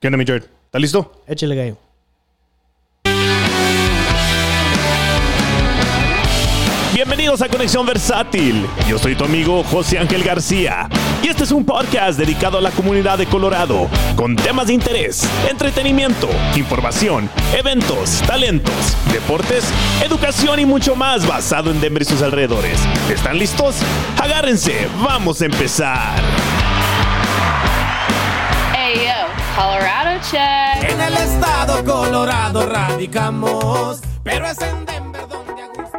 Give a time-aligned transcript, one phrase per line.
[0.00, 0.44] ¿Qué onda, mi Jared?
[0.64, 1.12] ¿Estás listo?
[1.26, 1.76] Échale gallo.
[6.94, 8.66] Bienvenidos a Conexión Versátil.
[8.88, 10.88] Yo soy tu amigo José Ángel García
[11.22, 15.28] y este es un podcast dedicado a la comunidad de Colorado con temas de interés,
[15.50, 19.64] entretenimiento, información, eventos, talentos, deportes,
[20.02, 22.80] educación y mucho más basado en Denver y sus alrededores.
[23.12, 23.76] ¿Están listos?
[24.18, 26.39] Agárrense, vamos a empezar.
[29.56, 30.90] Colorado check.
[30.90, 35.98] En el estado Colorado radicamos, pero es en Denver donde a gusto.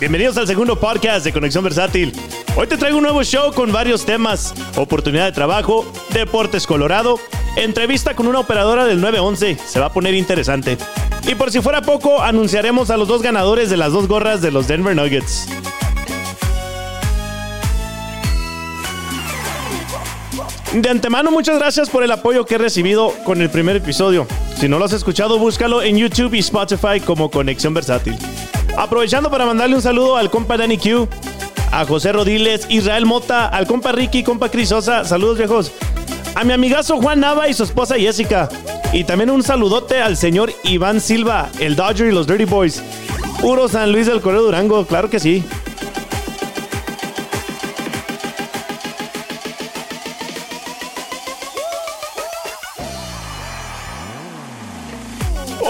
[0.00, 2.37] Bienvenidos al segundo podcast de Conexión Versátil.
[2.60, 7.20] Hoy te traigo un nuevo show con varios temas: oportunidad de trabajo, deportes Colorado,
[7.54, 9.56] entrevista con una operadora del 911.
[9.64, 10.76] Se va a poner interesante.
[11.28, 14.50] Y por si fuera poco, anunciaremos a los dos ganadores de las dos gorras de
[14.50, 15.46] los Denver Nuggets.
[20.72, 24.26] De antemano, muchas gracias por el apoyo que he recibido con el primer episodio.
[24.58, 28.18] Si no lo has escuchado, búscalo en YouTube y Spotify como Conexión Versátil.
[28.76, 31.08] Aprovechando para mandarle un saludo al compa Danny Q,
[31.72, 35.72] a José Rodiles, Israel Mota, al compa Ricky, compa Crisosa, saludos viejos,
[36.34, 38.48] a mi amigazo Juan Nava y su esposa Jessica,
[38.92, 42.82] y también un saludote al señor Iván Silva, el Dodger y los Dirty Boys.
[43.40, 45.44] Puro San Luis del Correo Durango, claro que sí.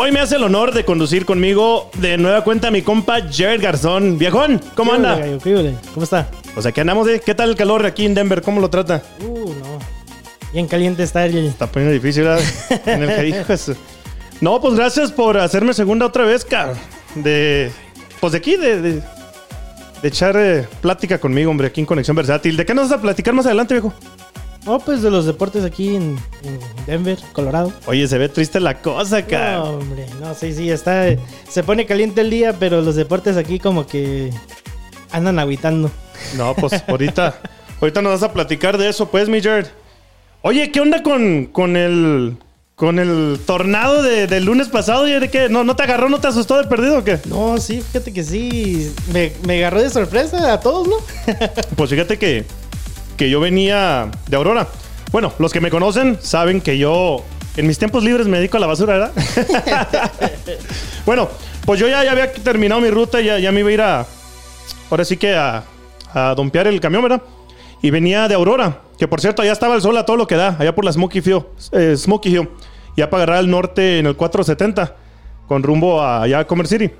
[0.08, 4.16] Hoy me hace el honor de conducir conmigo de nueva cuenta mi compa Jared Garzón.
[4.16, 5.16] Viejón, ¿cómo ¿Qué anda?
[5.18, 5.38] gallo?
[5.38, 5.74] ¿Qué?
[5.92, 6.30] ¿Cómo está?
[6.54, 7.20] Pues aquí andamos, ¿eh?
[7.22, 8.40] ¿Qué tal el calor aquí en Denver?
[8.40, 9.02] ¿Cómo lo trata?
[9.20, 9.78] Uh, no.
[10.54, 11.36] Bien caliente está el...
[11.48, 12.42] Está poniendo difícil, ¿verdad?
[12.86, 13.54] en el hijo
[14.40, 16.78] No, pues gracias por hacerme segunda otra vez, cabrón.
[17.14, 17.70] De.
[18.18, 18.80] Pues de aquí, de.
[18.80, 22.56] de, de echar eh, plática conmigo, hombre, aquí en Conexión Versátil.
[22.56, 23.92] ¿De qué nos vas a platicar más adelante, viejo?
[24.68, 27.72] No, pues de los deportes aquí en, en Denver, Colorado.
[27.86, 29.68] Oye, se ve triste la cosa, No, cabrón.
[29.80, 31.06] hombre, no, sí, sí, está...
[31.48, 34.30] Se pone caliente el día, pero los deportes aquí como que
[35.10, 35.90] andan habitando.
[36.36, 37.40] No, pues ahorita.
[37.80, 39.66] ahorita nos vas a platicar de eso, pues, mi Jared.
[40.42, 42.36] Oye, ¿qué onda con, con el.
[42.76, 45.08] con el tornado de- del lunes pasado?
[45.08, 45.48] ¿Y de qué?
[45.48, 47.18] ¿No, ¿No te agarró, no te asustó de perdido o qué?
[47.24, 48.92] No, sí, fíjate que sí.
[49.14, 50.96] Me, me agarró de sorpresa a todos, ¿no?
[51.74, 52.44] Pues fíjate que,
[53.18, 54.68] que yo venía de Aurora.
[55.12, 57.24] Bueno, los que me conocen saben que yo
[57.56, 59.12] en mis tiempos libres me dedico a la basura, ¿verdad?
[61.06, 61.28] bueno,
[61.66, 64.06] pues yo ya, ya había terminado mi ruta, ya, ya me iba a ir a,
[64.90, 65.64] ahora sí que a,
[66.14, 67.22] a dompear el camión, ¿verdad?
[67.82, 70.36] Y venía de Aurora, que por cierto, allá estaba el sol a todo lo que
[70.36, 72.48] da, allá por la Smoky Hill, eh, Smoky Hill,
[72.96, 74.94] ya para agarrar al norte en el 470,
[75.48, 76.90] con rumbo a, allá a City.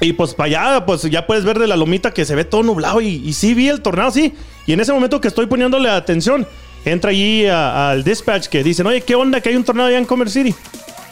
[0.00, 2.62] Y pues para allá, pues ya puedes ver de la lomita que se ve todo
[2.62, 3.00] nublado.
[3.00, 4.34] Y, sí vi el tornado, sí.
[4.66, 6.46] Y en ese momento que estoy poniéndole atención,
[6.84, 10.06] entra allí al dispatch que dicen, oye, ¿qué onda que hay un tornado allá en
[10.06, 10.54] Comer City?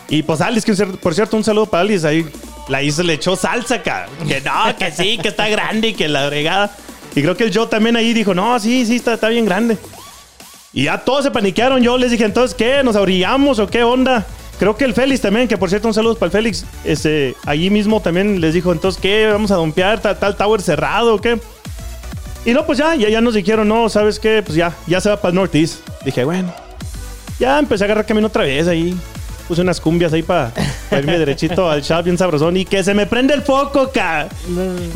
[0.09, 2.07] Y pues Alice, que por cierto, un saludo para Alice.
[2.07, 2.25] Ahí
[2.69, 4.09] la hizo, le echó salsa, cara.
[4.27, 6.75] Que no, que sí, que está grande y que la agregada.
[7.15, 9.77] Y creo que el Joe también ahí dijo, no, sí, sí, está, está bien grande.
[10.73, 11.83] Y ya todos se paniquearon.
[11.83, 12.83] Yo les dije, entonces, ¿qué?
[12.83, 14.27] ¿Nos abrillamos o qué onda?
[14.59, 16.65] Creo que el Félix también, que por cierto, un saludo para el Félix.
[16.85, 19.29] Este, allí mismo también les dijo, entonces, ¿qué?
[19.31, 21.39] ¿Vamos a dompear tal, tal tower cerrado o qué?
[22.45, 24.43] Y no, pues ya, ya, ya nos dijeron, no, ¿sabes qué?
[24.43, 25.81] Pues ya, ya se va para el Northeast.
[26.05, 26.53] Dije, bueno.
[27.39, 28.97] Ya empecé a agarrar camino otra vez ahí.
[29.47, 30.53] Puse unas cumbias ahí para
[30.91, 32.57] irme derechito al shop bien sabrosón.
[32.57, 34.29] Y que se me prende el foco, ca.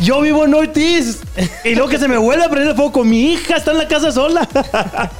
[0.00, 1.24] Yo vivo en Northeast.
[1.64, 3.04] Y luego que se me vuelve a prender el foco.
[3.04, 4.48] Mi hija está en la casa sola.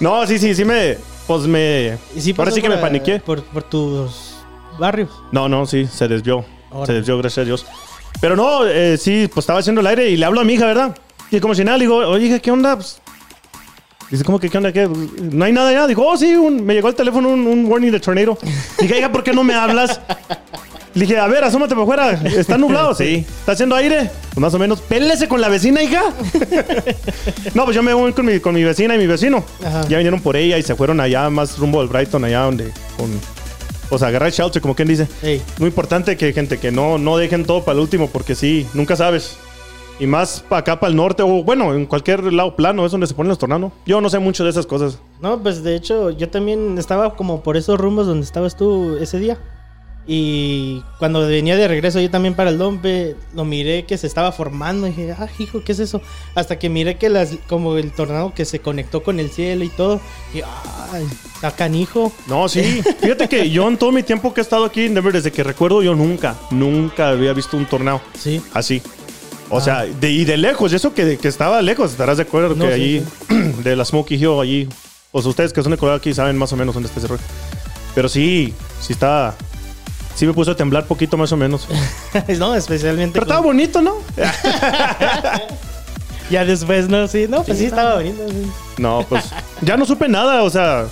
[0.00, 0.96] no, sí, sí, sí me.
[1.26, 1.98] Pues me.
[2.18, 3.20] Sí ahora sí que me paniqué.
[3.20, 4.34] Por, por tus
[4.78, 5.10] barrios.
[5.30, 6.44] No, no, sí, se desvió.
[6.86, 7.66] Se desvió, gracias a Dios.
[8.20, 10.66] Pero no, eh, sí, pues estaba haciendo el aire y le hablo a mi hija,
[10.66, 10.96] ¿verdad?
[11.30, 12.76] Y como si nada, le digo, oye, hija, ¿qué onda?
[12.76, 13.00] Pues,
[14.10, 14.72] dice, ¿cómo que qué onda?
[14.72, 14.88] ¿Qué?
[15.20, 15.86] No hay nada ya.
[15.86, 18.36] Digo, oh, sí, un- me llegó al teléfono un, un warning de tornado.
[18.78, 20.00] Dije, hija, ¿por qué no me hablas?
[20.94, 22.10] Le dije, a ver, asómate para afuera.
[22.24, 22.94] ¿Está nublado?
[22.94, 23.24] Sí.
[23.40, 24.10] ¿Está haciendo aire?
[24.30, 24.80] Pues más o menos.
[24.80, 26.02] Pélese con la vecina, hija.
[27.54, 29.44] no, pues yo me voy con mi, con mi vecina y mi vecino.
[29.64, 29.82] Ajá.
[29.88, 32.72] Ya vinieron por ella y se fueron allá más rumbo al Brighton, allá donde...
[32.96, 33.10] Con,
[33.90, 35.06] o sea, agarrar shelter, como quien dice.
[35.22, 35.42] Ey.
[35.58, 38.96] Muy importante que gente que no, no dejen todo para el último, porque sí, nunca
[38.96, 39.36] sabes.
[40.00, 43.06] Y más para acá, para el norte, o bueno, en cualquier lado plano es donde
[43.06, 43.72] se ponen los tornados.
[43.84, 44.98] Yo no sé mucho de esas cosas.
[45.20, 49.18] No, pues de hecho, yo también estaba como por esos rumbos donde estabas tú ese
[49.18, 49.38] día.
[50.06, 54.32] Y cuando venía de regreso yo también para el Dompe, lo miré que se estaba
[54.32, 54.86] formando.
[54.88, 56.02] Y dije, ah, hijo, ¿qué es eso?
[56.34, 59.68] Hasta que miré que las, como el tornado que se conectó con el cielo y
[59.68, 60.00] todo.
[60.34, 62.12] Y, ay, está canijo.
[62.26, 62.82] No, sí.
[63.00, 65.44] Fíjate que yo en todo mi tiempo que he estado aquí en Denver, desde que
[65.44, 68.42] recuerdo, yo nunca, nunca había visto un tornado Sí.
[68.54, 68.82] así.
[69.50, 72.54] O sea, de, y de lejos, y eso que, que estaba lejos, estarás de acuerdo
[72.56, 74.66] No, que sí, allí, de la Smoky Hill, allí,
[75.12, 77.22] pues ustedes que son de Colorado aquí saben más o menos dónde está ese rollo.
[77.94, 79.36] Pero sí, sí está,
[80.14, 81.66] sí me puso a temblar poquito más o menos.
[82.38, 83.14] no, especialmente.
[83.14, 83.96] Pero con- estaba bonito, ¿no?
[86.30, 87.08] Ya después, ¿no?
[87.08, 88.22] Sí, no, pues sí, estaba bonito.
[88.28, 88.50] sí.
[88.78, 89.24] No, pues
[89.60, 90.86] ya no supe nada, o sea,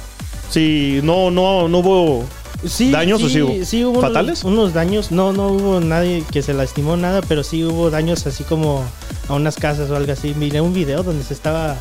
[0.50, 2.24] sí, no, no, no hubo
[2.66, 3.52] Sí, ¿Daños o sí hubo?
[3.52, 4.44] hubo unos- ¿Fatales?
[4.44, 5.10] Unos, daños.
[5.12, 8.84] No, no hubo nadie que se lastimó nada, pero sí hubo daños así como
[9.28, 10.34] a unas casas o algo así.
[10.34, 11.76] Miré un video donde se estaba,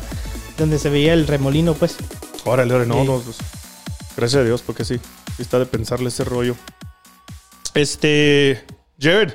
[0.56, 1.96] donde se veía el remolino, pues.
[2.46, 3.06] Órale, órale, no, Sí.
[3.06, 3.36] no, pues,
[4.16, 4.98] gracias a Dios, porque sí,
[5.36, 6.56] sí está de pensarle ese rollo.
[7.74, 8.62] Este,
[9.00, 9.32] Jared,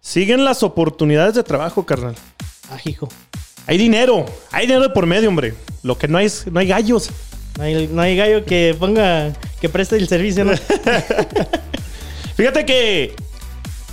[0.00, 2.14] siguen las oportunidades de trabajo, carnal.
[2.70, 3.08] Ah, hijo.
[3.66, 5.54] Hay dinero, hay dinero de por medio, hombre.
[5.82, 7.10] Lo que no hay es, no hay gallos.
[7.56, 10.52] No hay, no hay gallo que ponga, que preste el servicio, ¿no?
[12.36, 13.16] Fíjate que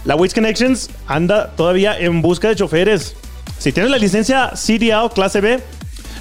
[0.05, 3.15] la Waste Connections anda todavía en busca de choferes.
[3.57, 5.59] Si tienes la licencia CDA o clase B,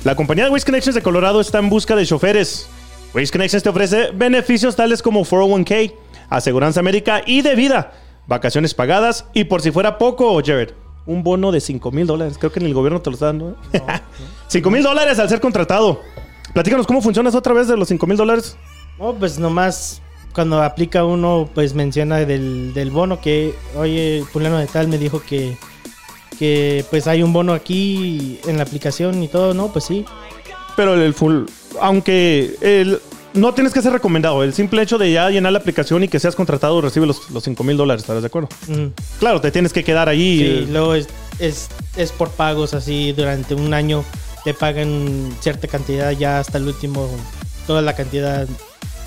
[0.04, 2.66] la compañía de Waste Connections de Colorado está en busca de choferes.
[3.14, 5.92] Waste Connections te ofrece beneficios tales como 401k,
[6.36, 7.92] aseguranza médica y de vida,
[8.26, 10.70] vacaciones pagadas y por si fuera poco, Jared,
[11.06, 12.38] un bono de 5 mil dólares.
[12.38, 13.56] Creo que en el gobierno te lo está dando.
[13.72, 13.80] ¿eh?
[14.48, 16.00] 5 mil dólares al ser contratado.
[16.52, 18.56] Platícanos cómo funciona eso otra vez de los 5 mil dólares.
[18.98, 20.00] No, pues nomás
[20.34, 25.22] cuando aplica uno, pues menciona del, del bono que, oye, fulano de tal me dijo
[25.22, 25.56] que,
[26.38, 29.72] que pues hay un bono aquí en la aplicación y todo, ¿no?
[29.72, 30.04] Pues sí.
[30.76, 31.44] Pero el full,
[31.80, 33.00] aunque el,
[33.34, 36.18] no tienes que ser recomendado, el simple hecho de ya llenar la aplicación y que
[36.18, 38.48] seas contratado recibe los, los 5 mil dólares, ¿estás de acuerdo?
[38.68, 38.86] Mm.
[39.18, 40.38] Claro, te tienes que quedar ahí.
[40.38, 41.08] Sí, eh, luego es,
[41.38, 44.04] es, es por pagos así durante un año
[44.44, 47.08] te pagan cierta cantidad ya hasta el último
[47.66, 48.46] toda la cantidad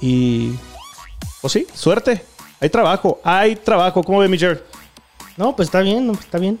[0.00, 0.54] Y...
[1.40, 2.24] Pues sí, suerte.
[2.60, 4.02] Hay trabajo, hay trabajo.
[4.02, 4.58] ¿Cómo ve mi Jared?
[5.38, 6.58] no pues está bien pues está bien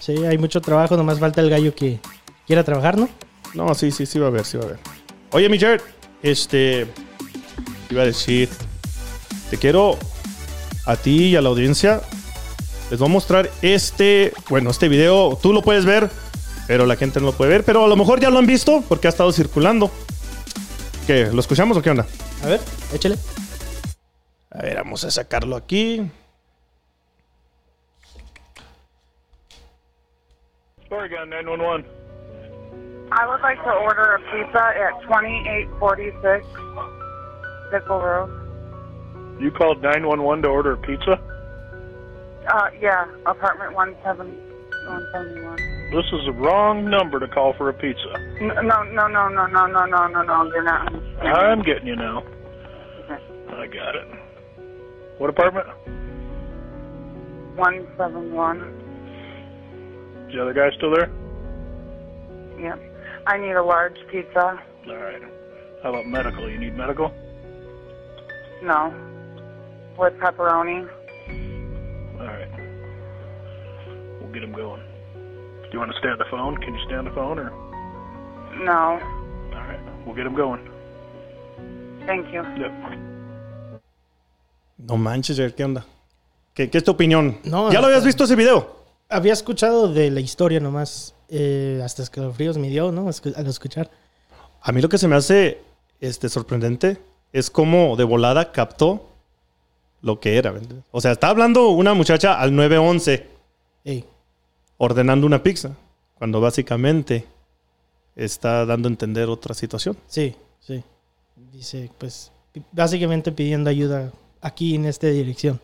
[0.00, 2.00] sí hay mucho trabajo nomás falta el gallo que
[2.46, 3.08] quiera trabajar no
[3.54, 4.78] No, sí, sí, sí va a ver, sí va a ver.
[5.32, 5.80] Oye, mi Jared,
[6.22, 6.86] este.
[7.88, 8.48] te Iba a decir.
[9.50, 9.98] Te quiero
[10.86, 12.00] a ti y a la audiencia.
[12.90, 14.32] Les voy a mostrar este.
[14.48, 15.38] Bueno, este video.
[15.40, 16.10] Tú lo puedes ver,
[16.66, 17.64] pero la gente no lo puede ver.
[17.64, 19.90] Pero a lo mejor ya lo han visto porque ha estado circulando.
[21.06, 21.30] ¿Qué?
[21.32, 22.06] ¿Lo escuchamos o qué onda?
[22.42, 22.60] a ver
[22.94, 23.16] échale
[24.50, 26.08] A ver, vamos a sacarlo aquí.
[30.90, 31.99] Oregon 911.
[33.12, 36.46] I would like to order a pizza at 2846
[37.72, 38.30] Pickle Road.
[39.40, 41.18] You called 911 to order a pizza?
[42.46, 43.74] Uh, yeah, apartment
[44.04, 44.50] 17
[44.86, 45.56] 171.
[45.90, 48.14] This is the wrong number to call for a pizza.
[48.40, 50.92] No, no, no, no, no, no, no, no, no, you're not.
[51.22, 52.22] I'm getting you now.
[53.50, 54.06] I got it.
[55.18, 55.66] What apartment?
[57.56, 58.60] 171.
[60.28, 61.10] Is the other guy still there?
[62.58, 62.76] Yeah.
[63.26, 64.58] I need a large pizza.
[64.88, 65.22] All right.
[65.82, 66.48] How about medical?
[66.48, 67.12] You need medical?
[68.62, 68.92] No.
[69.98, 70.88] With pepperoni.
[72.18, 72.48] All right.
[74.20, 74.82] We'll get him going.
[75.14, 76.56] Do you want to stay on the phone?
[76.58, 77.50] Can you stay on the phone or?
[78.64, 78.98] No.
[79.54, 79.80] All right.
[80.04, 80.68] We'll get him going.
[82.06, 82.42] Thank you.
[82.58, 82.72] Yep.
[84.78, 85.84] No manches, Jared, ¿qué onda?
[86.54, 87.38] ¿Qué, qué es tu opinión?
[87.44, 88.80] No, ¿Ya lo habías visto ese video?
[89.10, 93.90] había escuchado de la historia nomás eh, hasta escalofríos me dio no al escuchar.
[94.60, 95.60] A mí lo que se me hace
[96.00, 96.98] este, sorprendente
[97.32, 99.08] es cómo de volada captó
[100.02, 100.52] lo que era.
[100.90, 103.28] O sea, está hablando una muchacha al 911
[103.84, 104.04] Ey,
[104.76, 105.74] ordenando una pizza,
[106.18, 107.26] cuando básicamente
[108.16, 109.96] está dando a entender otra situación.
[110.06, 110.82] sí sí.
[111.52, 112.30] Dice pues
[112.72, 115.60] básicamente pidiendo ayuda aquí en esta dirección.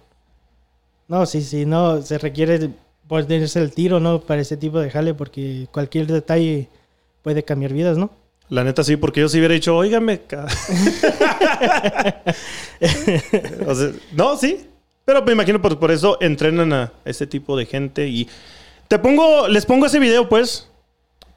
[1.08, 2.70] No sí sí no se requiere
[3.08, 6.68] ponerse el tiro no para ese tipo de jale porque cualquier detalle
[7.22, 8.10] puede cambiar vidas no
[8.48, 10.20] La neta sí, porque yo sí hubiera dicho, óigame.
[10.22, 10.46] ca-".
[13.66, 14.66] O sea, no, sí.
[15.04, 18.28] Pero me imagino por, por eso entrenan a ese tipo de gente y
[18.88, 20.68] Te pongo, les pongo ese video, pues,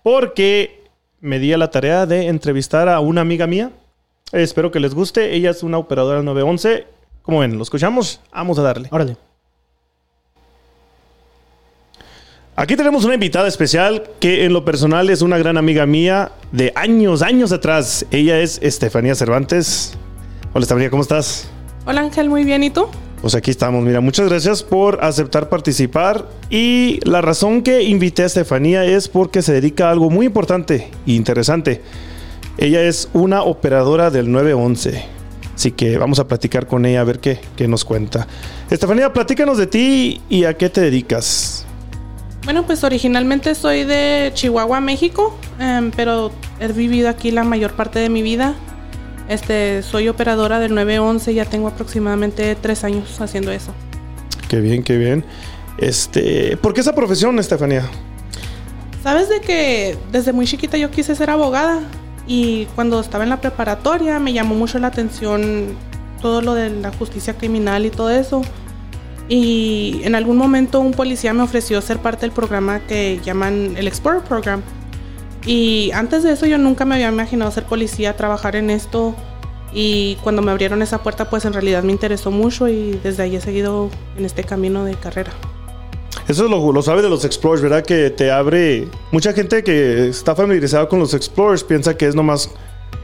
[0.03, 0.83] porque
[1.19, 3.71] me di a la tarea de entrevistar a una amiga mía.
[4.31, 5.33] Espero que les guste.
[5.35, 6.85] Ella es una operadora 911.
[7.23, 8.21] Como ven, ¿lo escuchamos?
[8.31, 8.87] Vamos a darle.
[8.91, 9.17] Órale.
[12.59, 16.73] Aquí tenemos una invitada especial que en lo personal es una gran amiga mía de
[16.75, 18.05] años, años atrás.
[18.11, 19.93] Ella es Estefanía Cervantes.
[20.51, 21.47] Hola Estefanía, ¿cómo estás?
[21.85, 22.61] Hola Ángel, muy bien.
[22.63, 22.87] ¿Y tú?
[23.21, 23.81] Pues aquí estamos.
[23.85, 26.27] Mira, muchas gracias por aceptar participar.
[26.49, 30.91] Y la razón que invité a Estefanía es porque se dedica a algo muy importante
[31.07, 31.81] e interesante.
[32.57, 35.05] Ella es una operadora del 911.
[35.55, 38.27] Así que vamos a platicar con ella a ver qué, qué nos cuenta.
[38.69, 41.65] Estefanía, platícanos de ti y a qué te dedicas.
[42.43, 47.99] Bueno, pues originalmente soy de Chihuahua, México, em, pero he vivido aquí la mayor parte
[47.99, 48.55] de mi vida.
[49.27, 53.73] Este, soy operadora del 911, ya tengo aproximadamente tres años haciendo eso.
[54.47, 55.23] Qué bien, qué bien.
[55.77, 57.87] Este, ¿por qué esa profesión, Estefanía?
[59.03, 61.81] Sabes de que desde muy chiquita yo quise ser abogada
[62.27, 65.77] y cuando estaba en la preparatoria me llamó mucho la atención
[66.21, 68.41] todo lo de la justicia criminal y todo eso.
[69.29, 73.87] Y en algún momento un policía me ofreció ser parte del programa que llaman el
[73.87, 74.63] Explorer Program.
[75.45, 79.15] Y antes de eso yo nunca me había imaginado ser policía, trabajar en esto.
[79.71, 83.35] Y cuando me abrieron esa puerta, pues en realidad me interesó mucho y desde ahí
[83.35, 85.31] he seguido en este camino de carrera.
[86.27, 87.83] Eso lo, lo sabe de los Explorers, ¿verdad?
[87.83, 88.87] Que te abre...
[89.11, 92.49] Mucha gente que está familiarizada con los Explorers piensa que es nomás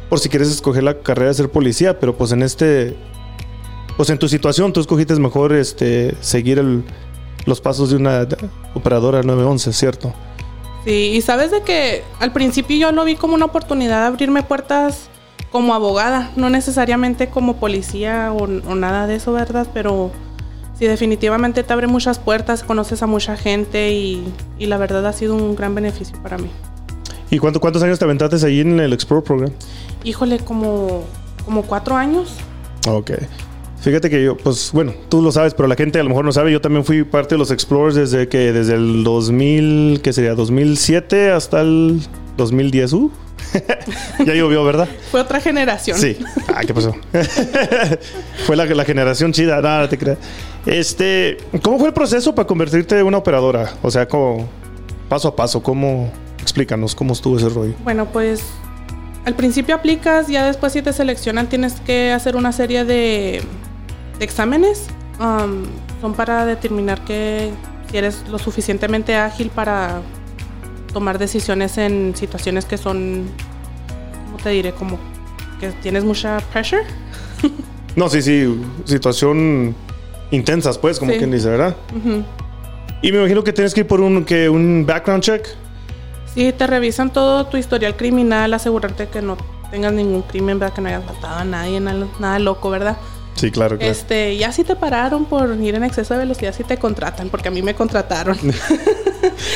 [0.10, 2.96] por si quieres escoger la carrera de ser policía, pero pues en este...
[3.98, 6.84] Pues en tu situación tú escogiste mejor este, seguir el-
[7.46, 8.28] los pasos de una
[8.74, 10.14] operadora 911, ¿cierto?
[10.84, 14.44] Sí, y sabes de que al principio yo lo vi como una oportunidad de abrirme
[14.44, 15.10] puertas
[15.52, 19.68] como abogada, no necesariamente como policía o, o nada de eso, ¿verdad?
[19.74, 20.12] Pero
[20.78, 24.24] sí, definitivamente te abre muchas puertas, conoces a mucha gente y,
[24.60, 26.50] y la verdad ha sido un gran beneficio para mí.
[27.32, 29.52] ¿Y cuánto, cuántos años te aventaste ahí en el Explorer Program?
[30.04, 31.04] Híjole, como,
[31.46, 32.34] como cuatro años.
[32.88, 33.12] Ok.
[33.86, 36.32] Fíjate que yo, pues bueno, tú lo sabes, pero la gente a lo mejor no
[36.32, 36.52] sabe.
[36.52, 40.34] Yo también fui parte de los Explorers desde que, desde el 2000, ¿qué sería?
[40.34, 42.02] 2007 hasta el
[42.36, 42.94] 2010.
[42.94, 43.12] Uh.
[44.26, 44.88] ya llovió, ¿verdad?
[45.12, 46.00] Fue otra generación.
[46.00, 46.18] Sí.
[46.48, 46.96] Ah, ¿qué pasó?
[48.48, 50.18] fue la, la generación chida, nada, te creas.
[50.66, 53.72] Este, ¿cómo fue el proceso para convertirte en una operadora?
[53.84, 54.50] O sea, como
[55.10, 56.12] paso a paso, ¿cómo?
[56.42, 57.76] Explícanos cómo estuvo ese rollo.
[57.84, 58.42] Bueno, pues
[59.26, 63.44] al principio aplicas, ya después si te seleccionan tienes que hacer una serie de
[64.20, 64.88] exámenes.
[65.20, 65.64] Um,
[66.02, 67.52] son para determinar que
[67.90, 70.02] si eres lo suficientemente ágil para
[70.94, 73.26] tomar decisiones en situaciones que son,
[74.26, 74.72] ¿cómo te diré?
[74.74, 74.98] Como
[75.60, 76.84] que tienes mucha pressure.
[77.96, 79.74] No, sí, sí, situación
[80.30, 81.18] intensas, pues, como Sí.
[81.18, 81.78] quien dice, ¿verdad?
[83.02, 85.48] Y me imagino que tienes que ir por un, que, un background check.
[86.34, 89.38] Sí, te revisan todo tu historial criminal, asegurarte que no
[89.72, 90.76] tengas ningún crimen, ¿verdad?
[90.76, 92.98] Que no hayas matado a nadie, nada, nada loco, ¿verdad?
[93.36, 93.92] Sí, claro, claro.
[93.92, 97.50] Este, ya si te pararon por ir en exceso de velocidad, si te contratan, porque
[97.50, 98.38] a mí me contrataron.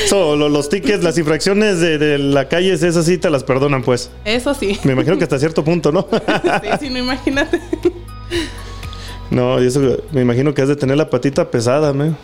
[0.08, 3.84] So, lo- los tickets, las infracciones de, de la calle, esas sí te las perdonan,
[3.84, 4.10] pues.
[4.26, 4.80] Eso sí.
[4.84, 6.08] Me imagino que hasta cierto punto, ¿no?
[6.64, 7.62] sí, sí, no imagínate.
[9.30, 9.80] no, y eso
[10.12, 12.16] me imagino que has de tener la patita pesada, ¿no?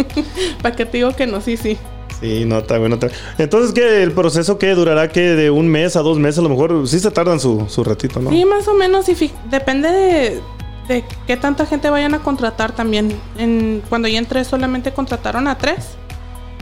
[0.62, 1.40] ¿Para qué te digo que no?
[1.42, 1.76] Sí, sí.
[2.20, 2.94] Sí, no, está bueno.
[2.94, 4.02] está- Entonces, ¿qué?
[4.02, 6.38] ¿El proceso que durará que de un mes a dos meses?
[6.38, 8.30] A lo mejor sí se tardan su, su ratito, ¿no?
[8.30, 9.06] Sí, más o menos.
[9.10, 10.40] Y depende de,
[10.88, 13.12] de qué tanta gente vayan a contratar también.
[13.38, 15.96] En, cuando yo entré, solamente contrataron a tres.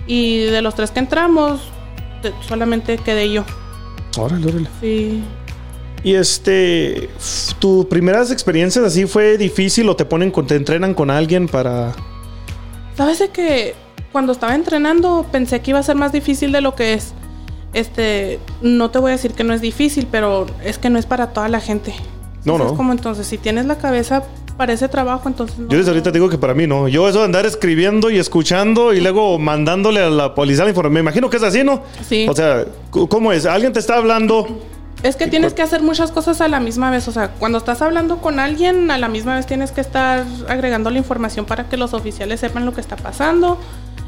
[0.06, 1.60] Y de los tres que entramos,
[2.46, 3.44] solamente quedé yo.
[4.18, 4.68] Órale, órale.
[4.80, 5.22] Sí.
[6.02, 7.08] Y este,
[7.58, 11.92] ¿tus primeras experiencias así fue difícil o te ponen, con- te entrenan con alguien para...
[12.96, 13.74] ¿Sabes de que
[14.12, 17.14] cuando estaba entrenando pensé que iba a ser más difícil de lo que es?
[17.72, 21.06] Este, no te voy a decir que no es difícil, pero es que no es
[21.06, 21.94] para toda la gente.
[22.44, 22.76] No, Entonces, no.
[22.76, 24.22] como entonces, si tienes la cabeza
[24.56, 25.68] para ese trabajo, entonces no.
[25.68, 26.88] Yo desde ahorita te digo que para mí no.
[26.88, 30.94] Yo eso de andar escribiendo y escuchando y luego mandándole a la policía la información.
[30.94, 31.82] Me imagino que es así, ¿no?
[32.06, 32.26] Sí.
[32.28, 33.46] O sea, ¿cómo es?
[33.46, 34.46] Alguien te está hablando.
[35.02, 37.08] Es que tienes que hacer muchas cosas a la misma vez.
[37.08, 40.88] O sea, cuando estás hablando con alguien, a la misma vez tienes que estar agregando
[40.90, 43.58] la información para que los oficiales sepan lo que está pasando.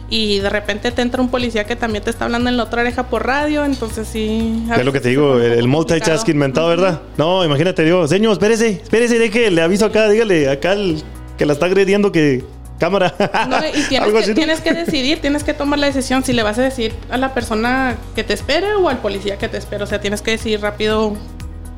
[0.09, 2.83] Y de repente te entra un policía que también te está hablando en la otra
[2.83, 3.65] oreja por radio.
[3.65, 4.65] Entonces sí.
[4.77, 7.03] Es lo que te digo, el, el multitasking inventado, ¿verdad?
[7.17, 11.03] No, imagínate, digo, señor, espérese, espérese, de que le aviso acá, dígale acá el
[11.37, 12.45] que la está agrediendo que
[12.79, 13.15] cámara.
[13.49, 14.35] No, y tienes, que, así, ¿no?
[14.35, 17.35] tienes que decidir, tienes que tomar la decisión si le vas a decir a la
[17.35, 19.85] persona que te espere o al policía que te espere.
[19.85, 21.15] O sea, tienes que decidir rápido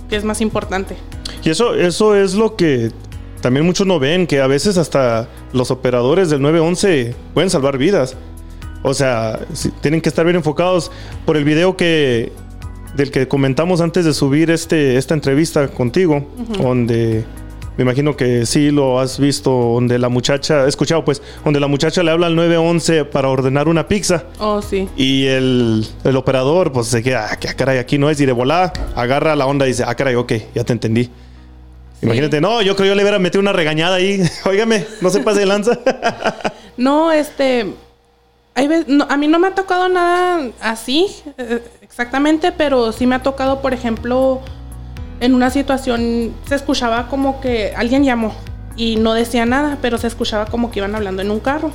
[0.09, 0.97] qué es más importante.
[1.45, 2.91] Y eso, eso es lo que
[3.41, 8.17] también muchos no ven, que a veces hasta los operadores del 911 pueden salvar vidas.
[8.83, 9.41] O sea,
[9.81, 10.91] tienen que estar bien enfocados
[11.27, 12.33] por el video que
[12.97, 16.27] del que comentamos antes de subir este esta entrevista contigo,
[16.59, 17.25] donde
[17.79, 21.69] me imagino que sí lo has visto, donde la muchacha, he escuchado pues, donde la
[21.69, 24.25] muchacha le habla al 911 para ordenar una pizza.
[24.41, 24.89] Oh, sí.
[24.97, 28.21] Y el, el operador, pues se queda, ah, que caray, aquí no es.
[28.21, 31.09] Y de volada, agarra la onda y dice, ah, caray, ok, ya te entendí.
[32.01, 34.23] Imagínate, no, yo creo yo le hubiera metido una regañada ahí.
[34.45, 35.79] Óigame, no se pase de lanza.
[36.77, 37.75] No, este.
[38.55, 43.17] hay no, a mí no me ha tocado nada así, eh, exactamente, pero sí me
[43.17, 44.41] ha tocado, por ejemplo,
[45.19, 48.33] en una situación se escuchaba como que alguien llamó
[48.77, 51.73] y no decía nada, pero se escuchaba como que iban hablando en un carro.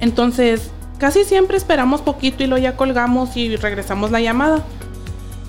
[0.00, 4.62] Entonces, casi siempre esperamos poquito y luego ya colgamos y regresamos la llamada.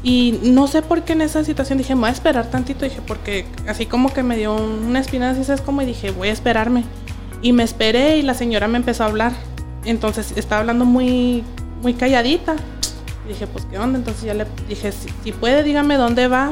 [0.02, 2.86] Y no sé por qué en esa situación dije, me voy a esperar tantito.
[2.86, 6.30] Dije, porque así como que me dio una espina, así es como, y dije, voy
[6.30, 6.84] a esperarme.
[7.42, 9.34] Y me esperé y la señora me empezó a hablar.
[9.86, 11.44] Entonces estaba hablando muy,
[11.82, 12.56] muy calladita.
[13.28, 14.00] Dije, pues, ¿qué onda?
[14.00, 16.52] Entonces ya le dije, si, si puede, dígame dónde va.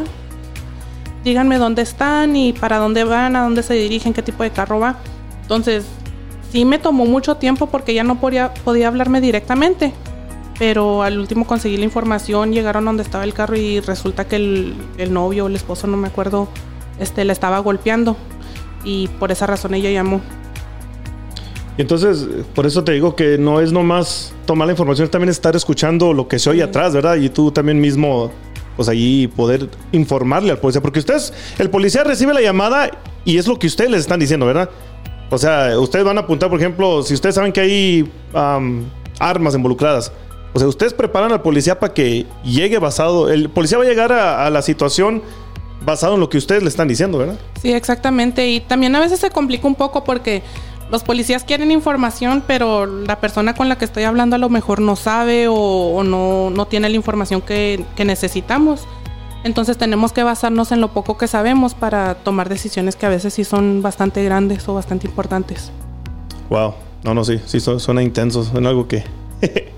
[1.23, 4.79] Díganme dónde están y para dónde van, a dónde se dirigen, qué tipo de carro
[4.79, 4.97] va.
[5.41, 5.85] Entonces,
[6.51, 9.93] sí me tomó mucho tiempo porque ya no podía, podía hablarme directamente.
[10.59, 14.75] Pero al último conseguí la información, llegaron donde estaba el carro y resulta que el,
[14.97, 16.47] el novio o el esposo, no me acuerdo,
[16.99, 18.17] este, la estaba golpeando.
[18.83, 20.21] Y por esa razón ella llamó.
[21.77, 26.11] Entonces, por eso te digo que no es nomás tomar la información, también estar escuchando
[26.11, 27.17] lo que se oye atrás, ¿verdad?
[27.17, 28.31] Y tú también mismo,
[28.75, 30.81] pues allí poder informarle al policía.
[30.81, 32.89] Porque ustedes, el policía recibe la llamada
[33.25, 34.71] y es lo que ustedes les están diciendo, ¿verdad?
[35.29, 38.85] O sea, ustedes van a apuntar, por ejemplo, si ustedes saben que hay am,
[39.19, 40.11] armas involucradas.
[40.53, 43.29] O sea, ustedes preparan al policía para que llegue basado.
[43.29, 45.21] El policía va a llegar a, a la situación
[45.85, 47.37] basado en lo que ustedes le están diciendo, ¿verdad?
[47.61, 48.47] Sí, exactamente.
[48.49, 50.41] Y también a veces se complica un poco porque
[50.89, 54.79] los policías quieren información, pero la persona con la que estoy hablando a lo mejor
[54.81, 58.81] no sabe o, o no, no tiene la información que, que necesitamos.
[59.43, 63.33] Entonces tenemos que basarnos en lo poco que sabemos para tomar decisiones que a veces
[63.35, 65.71] sí son bastante grandes o bastante importantes.
[66.49, 66.73] Wow.
[67.03, 69.03] No, no, sí, sí, su- suena intenso, suena algo que...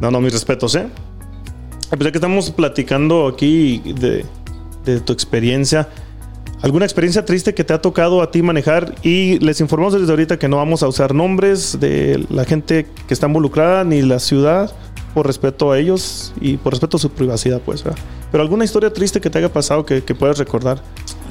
[0.00, 0.86] no, no, mis respetos, ¿eh?
[1.90, 4.24] A pesar que estamos platicando aquí de,
[5.00, 5.88] tu experiencia,
[6.62, 8.94] ¿alguna experiencia triste que te ha tocado a ti manejar?
[9.02, 13.14] Y les informamos desde ahorita que no vamos a usar nombres de la gente que
[13.14, 14.72] está involucrada ni la ciudad
[15.14, 17.82] por respeto a ellos y por respeto a su privacidad, pues.
[18.30, 20.82] Pero alguna historia triste que te haya pasado que, que puedas recordar.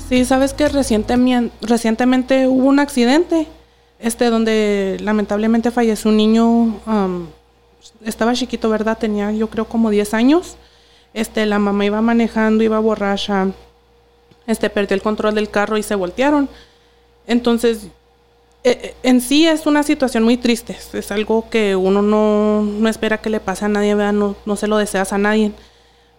[0.09, 3.47] Sí, sabes que recientemente, recientemente hubo un accidente,
[3.99, 7.27] este, donde lamentablemente falleció un niño, um,
[8.03, 8.97] estaba chiquito, ¿verdad?
[8.97, 10.55] Tenía yo creo como 10 años.
[11.13, 13.47] Este, la mamá iba manejando, iba borracha,
[14.45, 16.49] este, perdió el control del carro y se voltearon.
[17.25, 17.87] Entonces,
[18.63, 22.89] eh, eh, en sí es una situación muy triste, es- algo que uno no, no
[22.89, 24.13] espera que le pase a nadie, ¿verdad?
[24.13, 25.51] No, no se lo deseas a nadie.